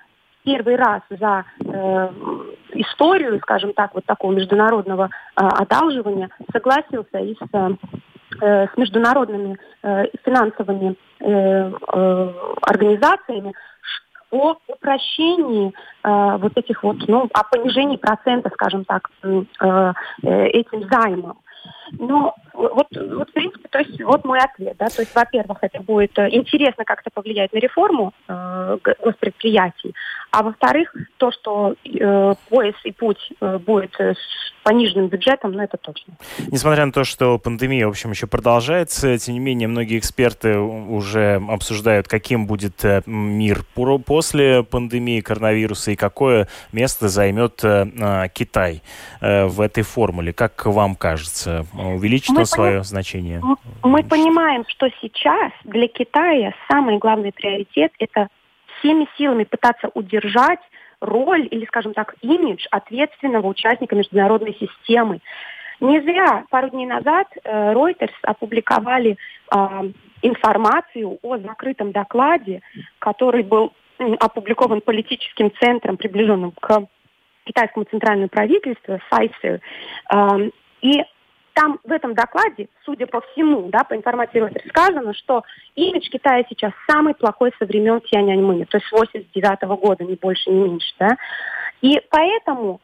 первый 0.44 0.76
раз 0.76 1.02
за 1.08 1.44
э, 1.60 2.10
историю, 2.74 3.38
скажем 3.40 3.72
так, 3.72 3.94
вот 3.94 4.04
такого 4.04 4.32
международного 4.32 5.04
э, 5.04 5.08
одалживания 5.36 6.28
согласился 6.52 7.18
и 7.18 7.34
с, 7.34 7.76
э, 8.42 8.66
с 8.66 8.76
международными 8.76 9.58
э, 9.82 10.04
финансовыми 10.24 10.96
э, 11.20 11.26
э, 11.26 12.32
организациями, 12.62 13.54
о 14.34 14.56
упрощении 14.66 15.72
э, 16.02 16.36
вот 16.38 16.52
этих 16.56 16.82
вот, 16.82 16.96
ну, 17.06 17.28
о 17.32 17.44
понижении 17.44 17.96
процента, 17.96 18.50
скажем 18.52 18.84
так, 18.84 19.08
э, 19.22 19.44
э, 19.60 20.46
этим 20.48 20.88
займом. 20.90 21.38
Но 21.98 22.34
вот, 22.52 22.86
вот, 22.92 23.28
в 23.28 23.32
принципе, 23.32 23.68
то 23.68 23.78
есть 23.78 24.02
вот 24.02 24.24
мой 24.24 24.38
ответ, 24.38 24.76
да, 24.78 24.86
то 24.86 25.02
есть, 25.02 25.14
во-первых, 25.14 25.58
это 25.62 25.82
будет 25.82 26.18
э, 26.18 26.28
интересно 26.30 26.84
как-то 26.84 27.10
повлиять 27.10 27.52
на 27.52 27.58
реформу 27.58 28.12
э, 28.28 28.78
госпредприятий, 29.02 29.94
а 30.30 30.42
во-вторых, 30.42 30.94
то, 31.16 31.30
что 31.30 31.74
э, 31.84 32.34
пояс 32.48 32.74
и 32.84 32.92
путь 32.92 33.32
э, 33.40 33.58
будет 33.58 33.94
э, 34.00 34.14
с 34.14 34.52
пониженным 34.64 35.08
бюджетом, 35.08 35.52
ну, 35.52 35.62
это 35.62 35.76
точно. 35.76 36.14
Несмотря 36.48 36.86
на 36.86 36.92
то, 36.92 37.04
что 37.04 37.38
пандемия, 37.38 37.86
в 37.86 37.90
общем, 37.90 38.10
еще 38.10 38.26
продолжается, 38.26 39.16
тем 39.18 39.34
не 39.34 39.40
менее, 39.40 39.68
многие 39.68 39.98
эксперты 39.98 40.58
уже 40.58 41.40
обсуждают, 41.48 42.08
каким 42.08 42.46
будет 42.46 42.84
э, 42.84 43.02
мир 43.06 43.64
после 44.06 44.62
пандемии 44.62 45.20
коронавируса 45.20 45.92
и 45.92 45.96
какое 45.96 46.48
место 46.72 47.08
займет 47.08 47.62
Китай 48.32 48.82
в 49.20 49.60
этой 49.60 49.82
формуле. 49.82 50.32
Как 50.32 50.66
вам 50.66 50.96
кажется, 50.96 51.66
увеличится 51.92 52.32
мы 52.32 52.46
свое 52.46 52.78
пони... 52.78 52.84
значение? 52.84 53.42
Мы 53.82 54.02
понимаем, 54.02 54.64
что 54.68 54.88
сейчас 55.00 55.52
для 55.64 55.88
Китая 55.88 56.54
самый 56.70 56.98
главный 56.98 57.32
приоритет– 57.32 57.92
это 57.98 58.28
всеми 58.78 59.06
силами 59.16 59.44
пытаться 59.44 59.90
удержать 59.94 60.60
роль 61.00 61.46
или, 61.50 61.64
скажем 61.66 61.94
так, 61.94 62.14
имидж 62.22 62.66
ответственного 62.70 63.46
участника 63.46 63.94
международной 63.94 64.54
системы. 64.54 65.20
Не 65.80 66.00
зря 66.00 66.44
пару 66.50 66.70
дней 66.70 66.86
назад 66.86 67.26
э, 67.42 67.72
Reuters 67.72 68.12
опубликовали 68.22 69.16
э, 69.52 69.90
информацию 70.22 71.18
о 71.22 71.38
закрытом 71.38 71.92
докладе, 71.92 72.62
который 72.98 73.42
был 73.42 73.72
опубликован 73.98 74.80
политическим 74.80 75.52
центром, 75.60 75.96
приближенным 75.96 76.52
к 76.52 76.86
китайскому 77.44 77.84
центральному 77.84 78.28
правительству, 78.28 78.98
САЙСу. 79.10 79.60
Э, 80.12 80.50
и 80.80 81.02
там 81.54 81.78
в 81.84 81.92
этом 81.92 82.14
докладе, 82.14 82.68
судя 82.84 83.06
по 83.06 83.20
всему, 83.20 83.68
да, 83.70 83.84
по 83.84 83.94
информации 83.94 84.42
Reuters, 84.42 84.68
сказано, 84.68 85.14
что 85.14 85.42
имидж 85.76 86.08
Китая 86.10 86.44
сейчас 86.48 86.72
самый 86.90 87.14
плохой 87.14 87.52
со 87.58 87.64
времен 87.64 88.00
Тяньаньмэня, 88.00 88.66
то 88.66 88.76
есть 88.76 88.88
с 88.88 88.92
89 88.92 89.62
-го 89.62 89.76
года, 89.76 90.04
ни 90.04 90.14
больше, 90.14 90.50
ни 90.50 90.68
меньше, 90.68 90.92
да. 90.98 91.16
И 91.80 92.00
поэтому 92.10 92.80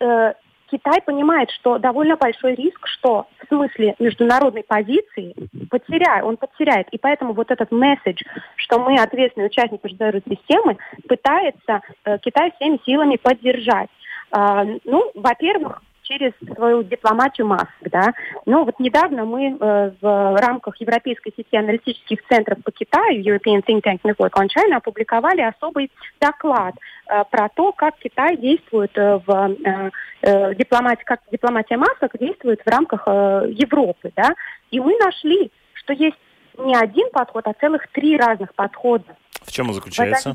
э, 0.00 0.34
Китай 0.72 1.02
понимает, 1.02 1.50
что 1.50 1.78
довольно 1.78 2.16
большой 2.16 2.54
риск, 2.54 2.86
что 2.86 3.26
в 3.42 3.48
смысле 3.48 3.94
международной 3.98 4.64
позиции 4.64 5.34
потеряет, 5.70 6.24
он 6.24 6.38
потеряет. 6.38 6.88
И 6.90 6.98
поэтому 6.98 7.34
вот 7.34 7.50
этот 7.50 7.70
месседж, 7.70 8.22
что 8.56 8.78
мы 8.80 8.98
ответственный 8.98 9.46
участник 9.46 9.84
международной 9.84 10.36
системы, 10.38 10.78
пытается 11.06 11.82
э, 12.04 12.18
Китай 12.18 12.52
всеми 12.56 12.80
силами 12.84 13.16
поддержать. 13.16 13.90
Э, 14.34 14.64
ну, 14.84 15.10
во-первых, 15.14 15.82
через 16.12 16.32
свою 16.54 16.82
дипломатию 16.82 17.46
масок, 17.46 17.68
да. 17.90 18.12
Но 18.46 18.64
вот 18.64 18.78
недавно 18.78 19.24
мы 19.24 19.56
э, 19.58 19.92
в 20.00 20.36
рамках 20.40 20.76
Европейской 20.80 21.32
сети 21.36 21.56
аналитических 21.56 22.18
центров 22.28 22.58
по 22.62 22.70
Китаю, 22.70 23.22
European 23.22 23.62
Think 23.66 23.82
Tank 23.82 24.00
Network 24.04 24.32
on 24.32 24.48
China, 24.48 24.76
опубликовали 24.76 25.40
особый 25.40 25.90
доклад 26.20 26.74
э, 27.08 27.24
про 27.30 27.48
то, 27.48 27.72
как 27.72 27.96
Китай 27.98 28.36
действует 28.36 28.96
э, 28.96 29.20
в 29.26 29.56
э, 29.64 29.90
э, 30.22 30.54
дипломатии, 30.54 31.04
как 31.04 31.20
дипломатия 31.30 31.76
масок 31.76 32.18
действует 32.18 32.60
в 32.64 32.68
рамках 32.68 33.04
э, 33.06 33.46
Европы, 33.50 34.12
да. 34.14 34.34
И 34.70 34.80
мы 34.80 34.96
нашли, 34.98 35.50
что 35.74 35.92
есть 35.92 36.16
не 36.58 36.76
один 36.76 37.08
подход, 37.10 37.46
а 37.46 37.54
целых 37.54 37.88
три 37.92 38.16
разных 38.16 38.54
подхода. 38.54 39.16
В 39.42 39.50
чем 39.50 39.68
он 39.68 39.74
заключается? 39.74 40.34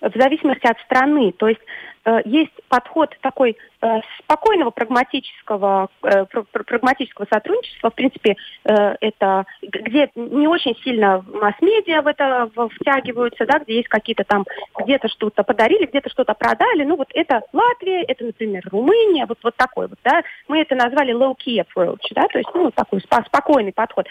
В 0.00 0.16
зависимости 0.16 0.66
от 0.66 0.78
страны. 0.80 1.32
То 1.32 1.48
есть 1.48 1.60
э, 2.04 2.20
есть 2.24 2.52
подход 2.68 3.16
такой 3.20 3.56
э, 3.80 3.86
спокойного 4.18 4.70
прагматического, 4.70 5.88
э, 6.02 6.24
пр 6.26 6.44
прагматического 6.64 7.26
сотрудничества. 7.30 7.90
В 7.90 7.94
принципе, 7.94 8.36
это 8.64 9.44
где 9.62 10.10
не 10.14 10.46
очень 10.46 10.76
сильно 10.82 11.24
масс-медиа 11.32 12.02
в 12.02 12.06
это 12.06 12.50
втягиваются, 12.76 13.46
да, 13.46 13.58
где 13.58 13.76
есть 13.76 13.88
какие-то 13.88 14.24
там, 14.24 14.44
где-то 14.78 15.08
что-то 15.08 15.42
подарили, 15.42 15.86
где-то 15.86 16.10
что-то 16.10 16.34
продали. 16.34 16.84
Ну 16.84 16.96
вот 16.96 17.08
это 17.14 17.42
Латвия, 17.52 18.02
это, 18.02 18.24
например, 18.24 18.62
Румыния, 18.70 19.26
вот, 19.26 19.38
вот 19.42 19.56
такой 19.56 19.88
вот, 19.88 19.98
да. 20.04 20.22
Мы 20.48 20.60
это 20.60 20.74
назвали 20.74 21.14
low-key 21.14 21.64
approach, 21.64 22.06
да, 22.12 22.26
то 22.28 22.38
есть, 22.38 22.50
ну, 22.54 22.70
такой 22.70 23.00
спокойный 23.00 23.72
подход. 23.72 24.06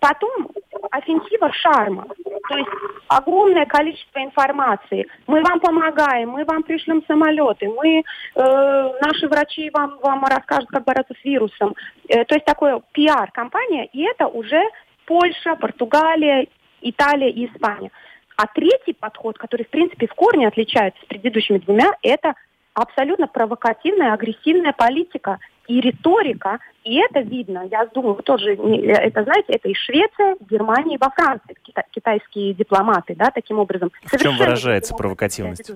Потом 0.00 0.48
офенсива 0.90 1.52
шарма, 1.52 2.06
то 2.48 2.56
есть 2.56 2.70
огромное 3.08 3.66
количество 3.66 4.20
информации. 4.20 5.06
Мы 5.26 5.42
вам 5.42 5.60
помогаем, 5.60 6.30
мы 6.30 6.44
вам 6.44 6.62
пришлем 6.62 7.02
самолеты, 7.06 7.68
мы, 7.68 7.98
э, 7.98 8.92
наши 9.02 9.28
врачи 9.28 9.70
вам, 9.70 9.98
вам 10.02 10.24
расскажут, 10.24 10.68
как 10.70 10.84
бороться 10.84 11.14
с 11.20 11.24
вирусом. 11.24 11.74
Э, 12.08 12.24
то 12.24 12.34
есть 12.34 12.46
такое 12.46 12.80
пиар-компания, 12.92 13.86
и 13.92 14.02
это 14.02 14.28
уже 14.28 14.62
Польша, 15.06 15.56
Португалия, 15.56 16.46
Италия 16.80 17.30
и 17.30 17.46
Испания. 17.46 17.90
А 18.36 18.46
третий 18.46 18.92
подход, 18.92 19.36
который, 19.36 19.64
в 19.64 19.70
принципе, 19.70 20.06
в 20.06 20.14
корне 20.14 20.46
отличается 20.46 21.00
с 21.02 21.06
предыдущими 21.06 21.58
двумя, 21.58 21.92
это 22.02 22.34
абсолютно 22.74 23.26
провокативная, 23.26 24.12
агрессивная 24.12 24.72
политика 24.72 25.38
и 25.68 25.80
риторика, 25.80 26.58
и 26.82 26.96
это 26.96 27.20
видно, 27.20 27.68
я 27.70 27.84
думаю, 27.86 28.14
вы 28.14 28.22
тоже 28.22 28.54
это 28.54 29.22
знаете, 29.22 29.52
это 29.52 29.68
и 29.68 29.74
Швеция, 29.74 30.36
Германия, 30.50 30.96
и 30.96 30.98
во 30.98 31.10
Франции 31.10 31.54
кита- 31.62 31.84
китайские 31.90 32.54
дипломаты, 32.54 33.14
да, 33.14 33.30
таким 33.30 33.58
образом. 33.58 33.92
В 34.02 34.18
чем 34.18 34.36
выражается 34.36 34.94
провокативность? 34.94 35.70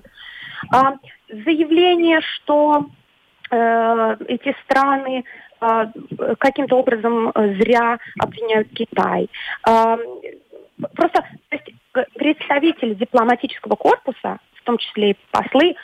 А, 0.71 0.95
заявление, 1.29 2.21
что 2.21 2.87
э, 3.51 4.15
эти 4.27 4.55
страны 4.63 5.23
э, 5.61 5.85
каким-то 6.39 6.77
образом 6.77 7.31
зря 7.35 7.99
обвиняют 8.19 8.69
Китай. 8.73 9.29
Э, 9.67 9.97
просто 10.95 11.23
то 11.49 11.55
есть, 11.55 11.71
представители 12.15 12.95
дипломатического 12.95 13.75
корпуса, 13.75 14.39
в 14.55 14.63
том 14.63 14.77
числе 14.79 15.11
и 15.11 15.17
послы, 15.31 15.75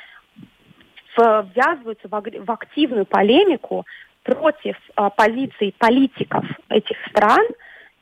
ввязываются 1.17 2.08
в 2.08 2.52
активную 2.52 3.06
полемику 3.06 3.86
против 4.24 4.76
а, 4.95 5.10
полиции 5.10 5.74
политиков 5.78 6.45
этих 6.69 6.98
стран 7.10 7.45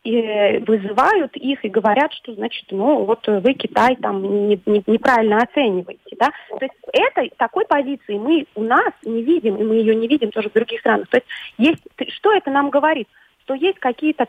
и 0.04 0.64
вызывают 0.66 1.36
их 1.36 1.66
и 1.66 1.70
говорят, 1.70 2.14
что, 2.14 2.34
значит, 2.34 2.66
ну, 2.72 3.04
вот 3.04 3.28
вы 3.28 3.54
Китай 3.54 3.98
там 3.98 4.48
не, 4.48 4.62
не, 4.66 4.82
неправильно 4.88 5.38
оцениваете, 5.38 6.16
да. 6.18 6.32
То 6.50 6.64
есть 6.66 6.76
этой, 6.94 7.34
такой 7.38 7.66
позиции 7.66 8.18
мы 8.18 8.46
у 8.56 8.64
нас 8.64 8.94
не 9.04 9.22
видим, 9.22 9.58
и 9.58 9.64
мы 9.64 9.76
ее 9.76 9.96
не 9.96 10.08
видим 10.08 10.32
тоже 10.32 10.50
в 10.50 10.54
других 10.54 10.80
странах. 10.80 11.10
То 11.10 11.18
есть, 11.18 11.28
есть 11.58 12.14
что 12.16 12.32
это 12.32 12.50
нам 12.52 12.70
говорит? 12.70 13.10
Что 13.44 13.54
есть 13.54 13.80
какие-то 13.80 14.28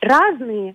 разные 0.00 0.74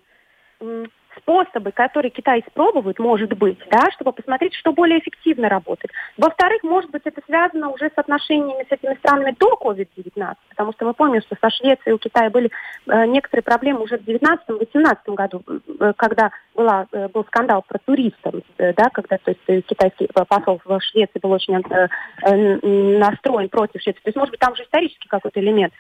способы, 1.18 1.72
которые 1.72 2.12
Китай 2.12 2.44
испробует, 2.46 3.00
может 3.00 3.34
быть, 3.34 3.58
да, 3.70 3.92
чтобы 3.92 4.12
посмотреть, 4.12 4.54
что 4.56 4.74
более 4.74 5.00
эффективно 5.00 5.50
работает. 5.50 5.92
Во-вторых, 6.18 6.64
может 6.64 6.92
быть, 6.92 7.04
это 7.06 7.22
связано 7.26 7.70
уже 7.70 7.86
с 7.86 7.98
отношениями 7.98 8.66
с 8.68 8.72
этими 8.72 8.96
странами 8.96 9.36
до 9.40 9.54
COVID-19, 9.62 10.36
потому 10.50 10.74
что 10.74 10.86
мы 10.86 10.94
помним, 10.94 11.22
что 11.22 11.36
со 11.40 11.50
Швецией 11.50 11.94
у 11.94 11.98
Китая 11.98 12.30
были 12.30 12.50
э, 12.88 13.06
некоторые 13.06 13.44
проблемы 13.44 13.82
уже 13.82 13.98
в 13.98 14.02
2019-2018 14.02 14.96
году, 15.16 15.44
э, 15.80 15.94
когда 15.96 16.32
была, 16.54 16.88
э, 16.92 17.08
был 17.10 17.24
скандал 17.26 17.64
про 17.68 17.80
туристов, 17.80 18.36
э, 18.58 18.74
да, 18.74 18.90
когда 18.90 19.18
то 19.18 19.32
есть, 19.32 19.42
э, 19.48 19.62
китайский 19.62 20.08
посол 20.08 20.62
в 20.64 20.80
Швеции 20.82 21.20
был 21.20 21.32
очень 21.32 21.56
э, 21.56 21.88
э, 22.24 22.98
настроен 23.00 23.50
против 23.50 23.82
Швеции. 23.82 24.02
То 24.02 24.10
есть, 24.10 24.18
может 24.18 24.32
быть, 24.32 24.40
там 24.40 24.54
уже 24.54 24.64
исторический 24.64 25.08
какой-то 25.08 25.40
элемент. 25.40 25.74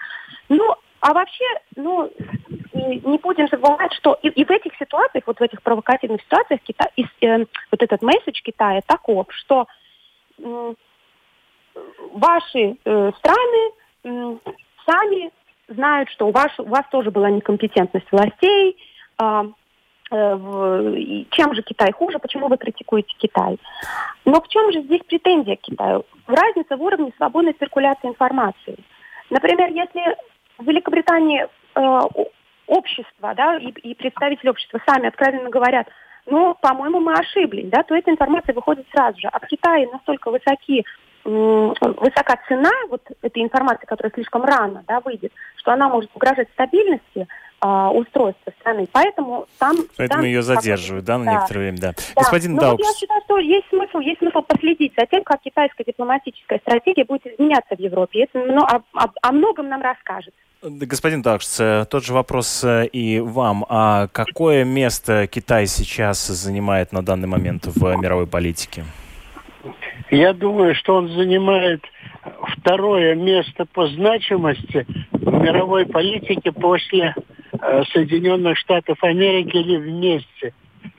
Ну, 0.50 0.76
а 1.08 1.14
вообще, 1.14 1.46
ну, 1.76 2.12
не 2.74 3.20
будем 3.20 3.48
забывать, 3.48 3.94
что 3.94 4.18
и, 4.24 4.30
и 4.30 4.44
в 4.44 4.50
этих 4.50 4.76
ситуациях, 4.76 5.26
вот 5.28 5.40
в 5.40 5.44
этих 5.44 5.62
провокативных 5.62 6.20
ситуациях, 6.24 6.62
Китай, 6.64 6.90
и, 6.96 7.06
э, 7.22 7.46
вот 7.72 7.84
этот 7.84 8.02
месседж 8.02 8.42
Китая 8.42 8.82
таков, 8.88 9.28
что 9.30 9.68
э, 10.40 10.74
ваши 12.12 12.78
э, 12.84 13.12
страны 13.20 13.72
э, 14.04 14.38
сами 14.84 15.32
знают, 15.68 16.10
что 16.10 16.28
у 16.28 16.32
вас, 16.32 16.52
у 16.58 16.64
вас 16.64 16.86
тоже 16.90 17.12
была 17.12 17.30
некомпетентность 17.30 18.12
властей, 18.12 18.76
э, 19.22 19.44
э, 20.10 21.26
чем 21.30 21.54
же 21.54 21.62
Китай 21.62 21.92
хуже, 21.92 22.18
почему 22.18 22.48
вы 22.48 22.58
критикуете 22.58 23.14
Китай. 23.20 23.60
Но 24.26 24.42
в 24.42 24.48
чем 24.48 24.72
же 24.72 24.82
здесь 24.82 25.04
претензия 25.08 25.58
к 25.58 25.62
Китаю? 25.62 26.04
Разница 26.26 26.78
в 26.78 26.82
уровне 26.82 27.14
свободной 27.18 27.54
циркуляции 27.54 28.08
информации. 28.08 28.78
Например, 29.30 29.70
если 29.70 30.02
в 30.58 30.66
Великобритании 30.66 31.46
э, 31.76 32.00
общество, 32.68 33.34
да, 33.36 33.58
и, 33.58 33.70
и 33.70 33.96
представители 33.96 34.50
общества 34.50 34.82
сами 34.86 35.08
откровенно 35.08 35.50
говорят, 35.50 35.88
ну, 36.26 36.56
по-моему, 36.60 37.00
мы 37.00 37.14
ошиблись, 37.14 37.70
да, 37.70 37.84
то 37.84 37.96
эта 37.96 38.12
информация 38.12 38.54
выходит 38.56 38.88
сразу 38.92 39.20
же. 39.20 39.28
А 39.32 39.40
в 39.40 39.48
Китае 39.48 39.88
настолько 39.92 40.32
высоки 40.32 40.84
высока 41.26 42.40
цена 42.48 42.70
вот 42.90 43.02
этой 43.24 43.42
информации, 43.42 43.88
которая 43.88 44.14
слишком 44.14 44.44
рано 44.44 44.84
да, 44.88 45.00
выйдет, 45.00 45.34
что 45.56 45.72
она 45.72 45.90
может 45.90 46.12
угрожать 46.14 46.50
стабильности 46.52 47.28
а, 47.68 47.90
устройства 47.90 48.54
страны. 48.60 48.88
Поэтому 48.92 49.48
там... 49.58 49.76
Поэтому 49.98 50.22
там, 50.22 50.26
ее 50.28 50.44
задерживают, 50.44 51.04
да, 51.04 51.18
на 51.18 51.26
да. 51.26 51.32
некоторое 51.32 51.60
время, 51.62 51.78
да. 51.80 51.94
да. 52.16 52.22
Господин 52.22 52.54
ну, 52.54 52.62
Даукс. 52.62 52.84
Вот 52.84 52.94
я 52.94 53.00
считаю, 53.00 53.22
что 53.26 53.40
есть 53.40 53.68
смысл, 53.70 54.00
есть 54.00 54.20
смысл 54.20 54.42
последить 54.44 54.94
за 54.96 55.08
тем, 55.08 55.24
как 55.24 55.42
китайская 55.42 55.84
дипломатическая 55.84 56.60
стратегия 56.60 57.06
будет 57.06 57.26
изменяться 57.26 57.76
в 57.76 57.80
Европе. 57.80 58.26
Это 58.26 58.38
ну, 58.38 58.64
о, 58.64 58.84
о, 58.94 59.10
о 59.20 59.32
многом 59.32 59.70
нам 59.70 59.82
расскажет. 59.82 60.36
Господин 60.62 61.24
Такш, 61.24 61.60
э, 61.60 61.86
тот 61.90 62.06
же 62.06 62.14
вопрос 62.14 62.64
э, 62.64 62.86
и 62.86 63.20
вам. 63.20 63.66
А 63.68 64.10
какое 64.10 64.64
место 64.64 65.26
Китай 65.26 65.66
сейчас 65.66 66.28
занимает 66.28 66.92
на 66.92 67.04
данный 67.04 67.28
момент 67.28 67.66
в 67.66 67.96
мировой 67.96 68.28
политике? 68.28 68.84
Я 70.12 70.34
думаю, 70.34 70.76
что 70.76 70.98
он 70.98 71.10
занимает 71.10 71.84
второе 72.60 73.16
место 73.16 73.66
по 73.66 73.88
значимости 73.88 74.86
в 75.12 75.34
мировой 75.42 75.88
политике 75.88 76.52
после 76.52 77.16
Соединенных 77.92 78.58
Штатов 78.58 79.04
Америки 79.04 79.58
или 79.58 79.78
вместе. 79.78 80.54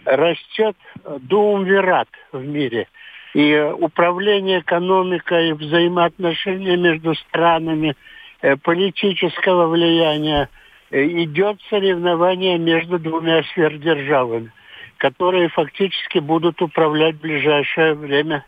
Растет 0.05 0.77
дуумвират 1.21 2.09
в 2.33 2.45
мире. 2.45 2.89
И 3.35 3.55
управление 3.79 4.61
экономикой, 4.61 5.53
взаимоотношения 5.53 6.77
между 6.77 7.15
странами– 7.15 7.95
Э, 8.43 8.57
политического 8.57 9.67
влияния 9.67 10.49
э, 10.91 11.05
идет 11.25 11.59
соревнование 11.71 12.59
между 12.59 12.99
двумя 12.99 13.43
сверхдержавами, 13.55 14.53
которые 14.99 15.49
фактически 15.49 16.19
будут 16.19 16.61
управлять 16.61 17.17
в 17.17 17.21
ближайшее 17.21 17.95
время 17.95 18.45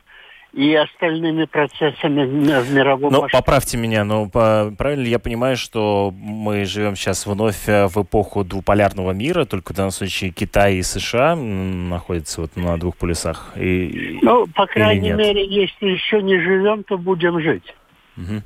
и 0.52 0.74
остальными 0.74 1.44
процессами 1.44 2.24
в 2.24 2.72
мировом 2.72 3.12
Но 3.12 3.26
поправьте 3.30 3.76
меня, 3.76 4.04
но 4.04 4.28
по, 4.28 4.72
правильно 4.76 5.06
я 5.06 5.18
понимаю, 5.18 5.56
что 5.56 6.12
мы 6.16 6.64
живем 6.64 6.96
сейчас 6.96 7.26
вновь 7.26 7.68
э, 7.68 7.86
в 7.86 8.02
эпоху 8.02 8.44
двуполярного 8.44 9.12
мира, 9.12 9.44
только 9.44 9.72
в 9.72 9.76
данном 9.76 9.90
случае 9.90 10.30
Китай 10.30 10.76
и 10.76 10.82
США 10.82 11.36
находятся 11.36 12.40
вот 12.40 12.56
на 12.56 12.78
двух 12.78 12.96
полюсах? 12.96 13.52
И, 13.56 14.18
ну, 14.22 14.46
по 14.46 14.66
крайней 14.66 15.12
мере, 15.12 15.46
если 15.46 15.88
еще 15.88 16.22
не 16.22 16.40
живем, 16.40 16.82
то 16.84 16.96
будем 16.96 17.40
жить. 17.40 17.74
Угу. 18.16 18.42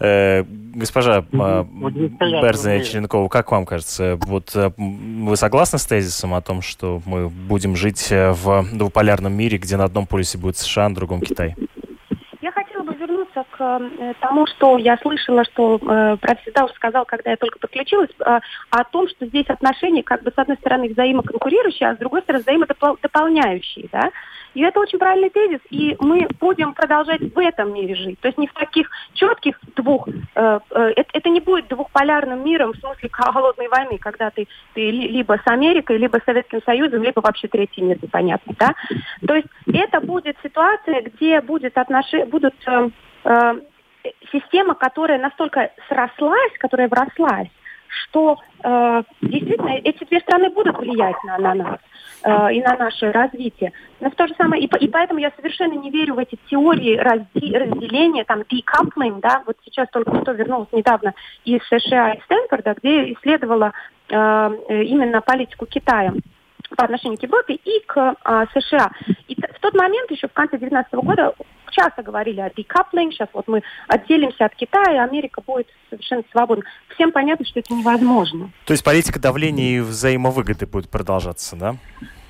Э, 0.00 0.42
госпожа 0.42 1.18
э, 1.18 1.22
Берзина 1.22 2.84
Черенкова, 2.84 3.28
как 3.28 3.52
вам 3.52 3.64
кажется, 3.64 4.18
вот 4.26 4.50
э, 4.56 4.72
вы 4.76 5.36
согласны 5.36 5.78
с 5.78 5.86
тезисом 5.86 6.34
о 6.34 6.40
том, 6.40 6.62
что 6.62 7.00
мы 7.06 7.28
будем 7.28 7.76
жить 7.76 8.10
э, 8.10 8.32
в 8.32 8.66
двуполярном 8.72 9.32
мире, 9.32 9.58
где 9.58 9.76
на 9.76 9.84
одном 9.84 10.06
полюсе 10.06 10.36
будет 10.36 10.56
США, 10.56 10.88
на 10.88 10.96
другом 10.96 11.20
Китай? 11.20 11.54
Я 12.42 12.50
хотела 12.50 12.82
бы 12.82 12.92
вернуться 12.94 13.44
к 13.52 13.80
тому, 14.20 14.46
что 14.46 14.78
я 14.78 14.98
слышала, 14.98 15.44
что 15.44 15.76
э, 15.76 16.16
профессор 16.20 16.68
сказал, 16.74 17.04
когда 17.04 17.30
я 17.30 17.36
только 17.36 17.60
подключилась, 17.60 18.10
э, 18.18 18.40
о 18.70 18.84
том, 18.84 19.08
что 19.08 19.26
здесь 19.26 19.46
отношения, 19.46 20.02
как 20.02 20.24
бы, 20.24 20.32
с 20.34 20.38
одной 20.38 20.56
стороны, 20.56 20.88
взаимоконкурирующие, 20.88 21.88
а 21.88 21.94
с 21.94 21.98
другой 21.98 22.22
стороны, 22.22 22.42
взаимодополняющие, 22.42 23.88
да. 23.92 24.10
И 24.54 24.62
это 24.62 24.80
очень 24.80 24.98
правильный 24.98 25.30
тезис, 25.30 25.60
и 25.70 25.96
мы 26.00 26.26
будем 26.40 26.74
продолжать 26.74 27.20
в 27.20 27.38
этом 27.38 27.74
мире 27.74 27.94
жить. 27.94 28.20
То 28.20 28.28
есть 28.28 28.38
не 28.38 28.46
в 28.46 28.52
таких 28.54 28.88
четких 29.12 29.58
двух... 29.76 30.08
Э, 30.34 30.60
э, 30.70 30.92
это, 30.96 31.28
не 31.28 31.40
будет 31.40 31.68
двухполярным 31.68 32.44
миром 32.44 32.72
в 32.72 32.76
смысле 32.76 33.08
холодной 33.12 33.68
войны, 33.68 33.98
когда 33.98 34.30
ты, 34.30 34.46
ты 34.74 34.90
либо 34.90 35.40
с 35.44 35.50
Америкой, 35.50 35.98
либо 35.98 36.18
с 36.18 36.24
Советским 36.24 36.62
Союзом, 36.64 37.02
либо 37.02 37.20
вообще 37.20 37.48
третий 37.48 37.82
мир 37.82 37.98
непонятно. 38.00 38.54
Да? 38.58 38.74
То 39.26 39.34
есть 39.34 39.48
это 39.66 40.00
будет 40.00 40.36
ситуация, 40.42 41.02
где 41.02 41.40
будет 41.40 41.76
отнош... 41.76 42.06
будут 42.28 42.54
э, 42.66 42.90
э, 43.24 43.54
система, 44.32 44.74
которая 44.74 45.18
настолько 45.18 45.72
срослась, 45.88 46.52
которая 46.58 46.88
врослась, 46.88 47.48
что 48.02 48.38
э, 48.62 49.02
действительно 49.22 49.76
эти 49.82 50.04
две 50.04 50.20
страны 50.20 50.50
будут 50.50 50.78
влиять 50.78 51.16
на, 51.24 51.38
на 51.38 51.54
нас 51.54 51.78
э, 52.22 52.54
и 52.54 52.62
на 52.62 52.76
наше 52.76 53.12
развитие. 53.12 53.72
Но 54.00 54.10
в 54.10 54.14
то 54.14 54.26
же 54.26 54.34
самое, 54.36 54.62
и, 54.62 54.84
и 54.84 54.88
поэтому 54.88 55.20
я 55.20 55.30
совершенно 55.36 55.74
не 55.74 55.90
верю 55.90 56.14
в 56.14 56.18
эти 56.18 56.38
теории 56.48 56.96
разди, 56.96 57.54
разделения, 57.54 58.24
там, 58.24 58.40
decoupling, 58.40 59.20
да, 59.20 59.42
вот 59.46 59.56
сейчас 59.64 59.88
только 59.90 60.20
что 60.22 60.32
вернулась 60.32 60.72
недавно 60.72 61.14
из 61.44 61.60
США, 61.68 62.12
из 62.12 62.24
Стэнфорда, 62.24 62.74
где 62.82 63.12
исследовала 63.12 63.72
э, 64.08 64.14
именно 64.14 65.20
политику 65.20 65.66
Китая 65.66 66.12
по 66.76 66.84
отношению 66.84 67.18
к 67.18 67.22
Европе 67.22 67.54
и 67.54 67.82
к 67.86 68.16
а, 68.24 68.46
США. 68.46 68.90
И 69.28 69.34
в 69.34 69.60
тот 69.60 69.74
момент, 69.74 70.10
еще 70.10 70.28
в 70.28 70.32
конце 70.32 70.58
2019 70.58 70.94
года, 70.94 71.34
часто 71.70 72.02
говорили 72.02 72.40
о 72.40 72.48
decoupling, 72.48 73.10
сейчас 73.10 73.28
вот 73.32 73.48
мы 73.48 73.62
отделимся 73.88 74.46
от 74.46 74.54
Китая, 74.54 74.94
и 74.94 74.98
Америка 74.98 75.42
будет 75.46 75.68
совершенно 75.90 76.22
свободна. 76.30 76.64
Всем 76.94 77.12
понятно, 77.12 77.44
что 77.44 77.60
это 77.60 77.74
невозможно. 77.74 78.50
То 78.64 78.72
есть 78.72 78.84
политика 78.84 79.20
давления 79.20 79.78
и 79.78 79.80
взаимовыгоды 79.80 80.66
будет 80.66 80.88
продолжаться, 80.88 81.56
да? 81.56 81.76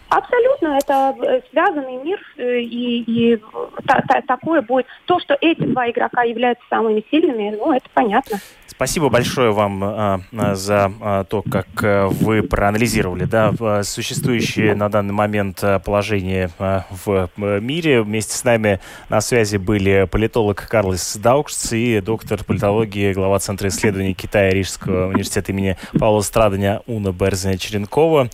Абсолютно, 0.08 0.78
это 0.78 1.14
э, 1.22 1.40
связанный 1.50 1.96
мир, 1.96 2.20
э, 2.36 2.60
и, 2.60 3.32
и 3.32 3.42
та, 3.86 4.00
та, 4.06 4.20
такое 4.22 4.62
будет. 4.62 4.86
То, 5.06 5.18
что 5.18 5.36
эти 5.40 5.62
два 5.62 5.90
игрока 5.90 6.22
являются 6.22 6.64
самыми 6.68 7.04
сильными, 7.10 7.56
ну, 7.56 7.72
это 7.72 7.88
понятно. 7.92 8.38
Спасибо 8.76 9.08
большое 9.08 9.52
вам 9.52 9.84
а, 9.84 10.20
а, 10.36 10.54
за 10.56 10.92
а, 11.00 11.24
то, 11.24 11.42
как 11.42 11.66
вы 11.80 12.42
проанализировали 12.42 13.24
да, 13.24 13.52
существующее 13.84 14.74
на 14.74 14.88
данный 14.88 15.12
момент 15.12 15.62
положение 15.84 16.50
в 16.58 17.30
мире. 17.36 18.02
Вместе 18.02 18.36
с 18.36 18.42
нами 18.42 18.80
на 19.08 19.20
связи 19.20 19.58
были 19.58 20.08
политолог 20.10 20.66
Карлос 20.68 21.16
Даукшц 21.16 21.72
и 21.72 22.00
доктор 22.00 22.42
политологии, 22.42 23.12
глава 23.12 23.38
Центра 23.38 23.68
исследований 23.68 24.14
Китая 24.14 24.50
Рижского 24.50 25.08
университета 25.08 25.52
имени 25.52 25.76
Павла 25.98 26.22
Страдания 26.22 26.82
Уна 26.86 27.12
Берзина 27.12 27.56
Черенкова. 27.56 28.28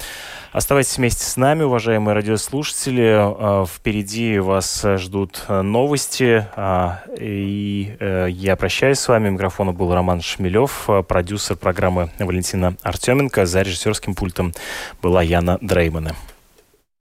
Оставайтесь 0.53 0.99
вместе 0.99 1.23
с 1.23 1.37
нами, 1.37 1.63
уважаемые 1.63 2.13
радиослушатели. 2.13 3.67
Впереди 3.67 4.41
вас 4.41 4.85
ждут 4.97 5.45
новости. 5.49 6.45
И 7.21 7.95
э, 8.01 8.27
я 8.31 8.57
прощаюсь 8.57 8.99
с 8.99 9.07
вами. 9.07 9.29
Микрофону 9.29 9.73
был 9.73 9.95
Роман 9.95 10.21
Шмелев, 10.31 10.89
продюсер 11.09 11.57
программы 11.57 12.13
Валентина 12.21 12.77
Артеменко. 12.83 13.47
За 13.47 13.63
режиссерским 13.63 14.15
пультом 14.15 14.55
была 15.03 15.25
Яна 15.25 15.59
Дреймана. 15.61 16.15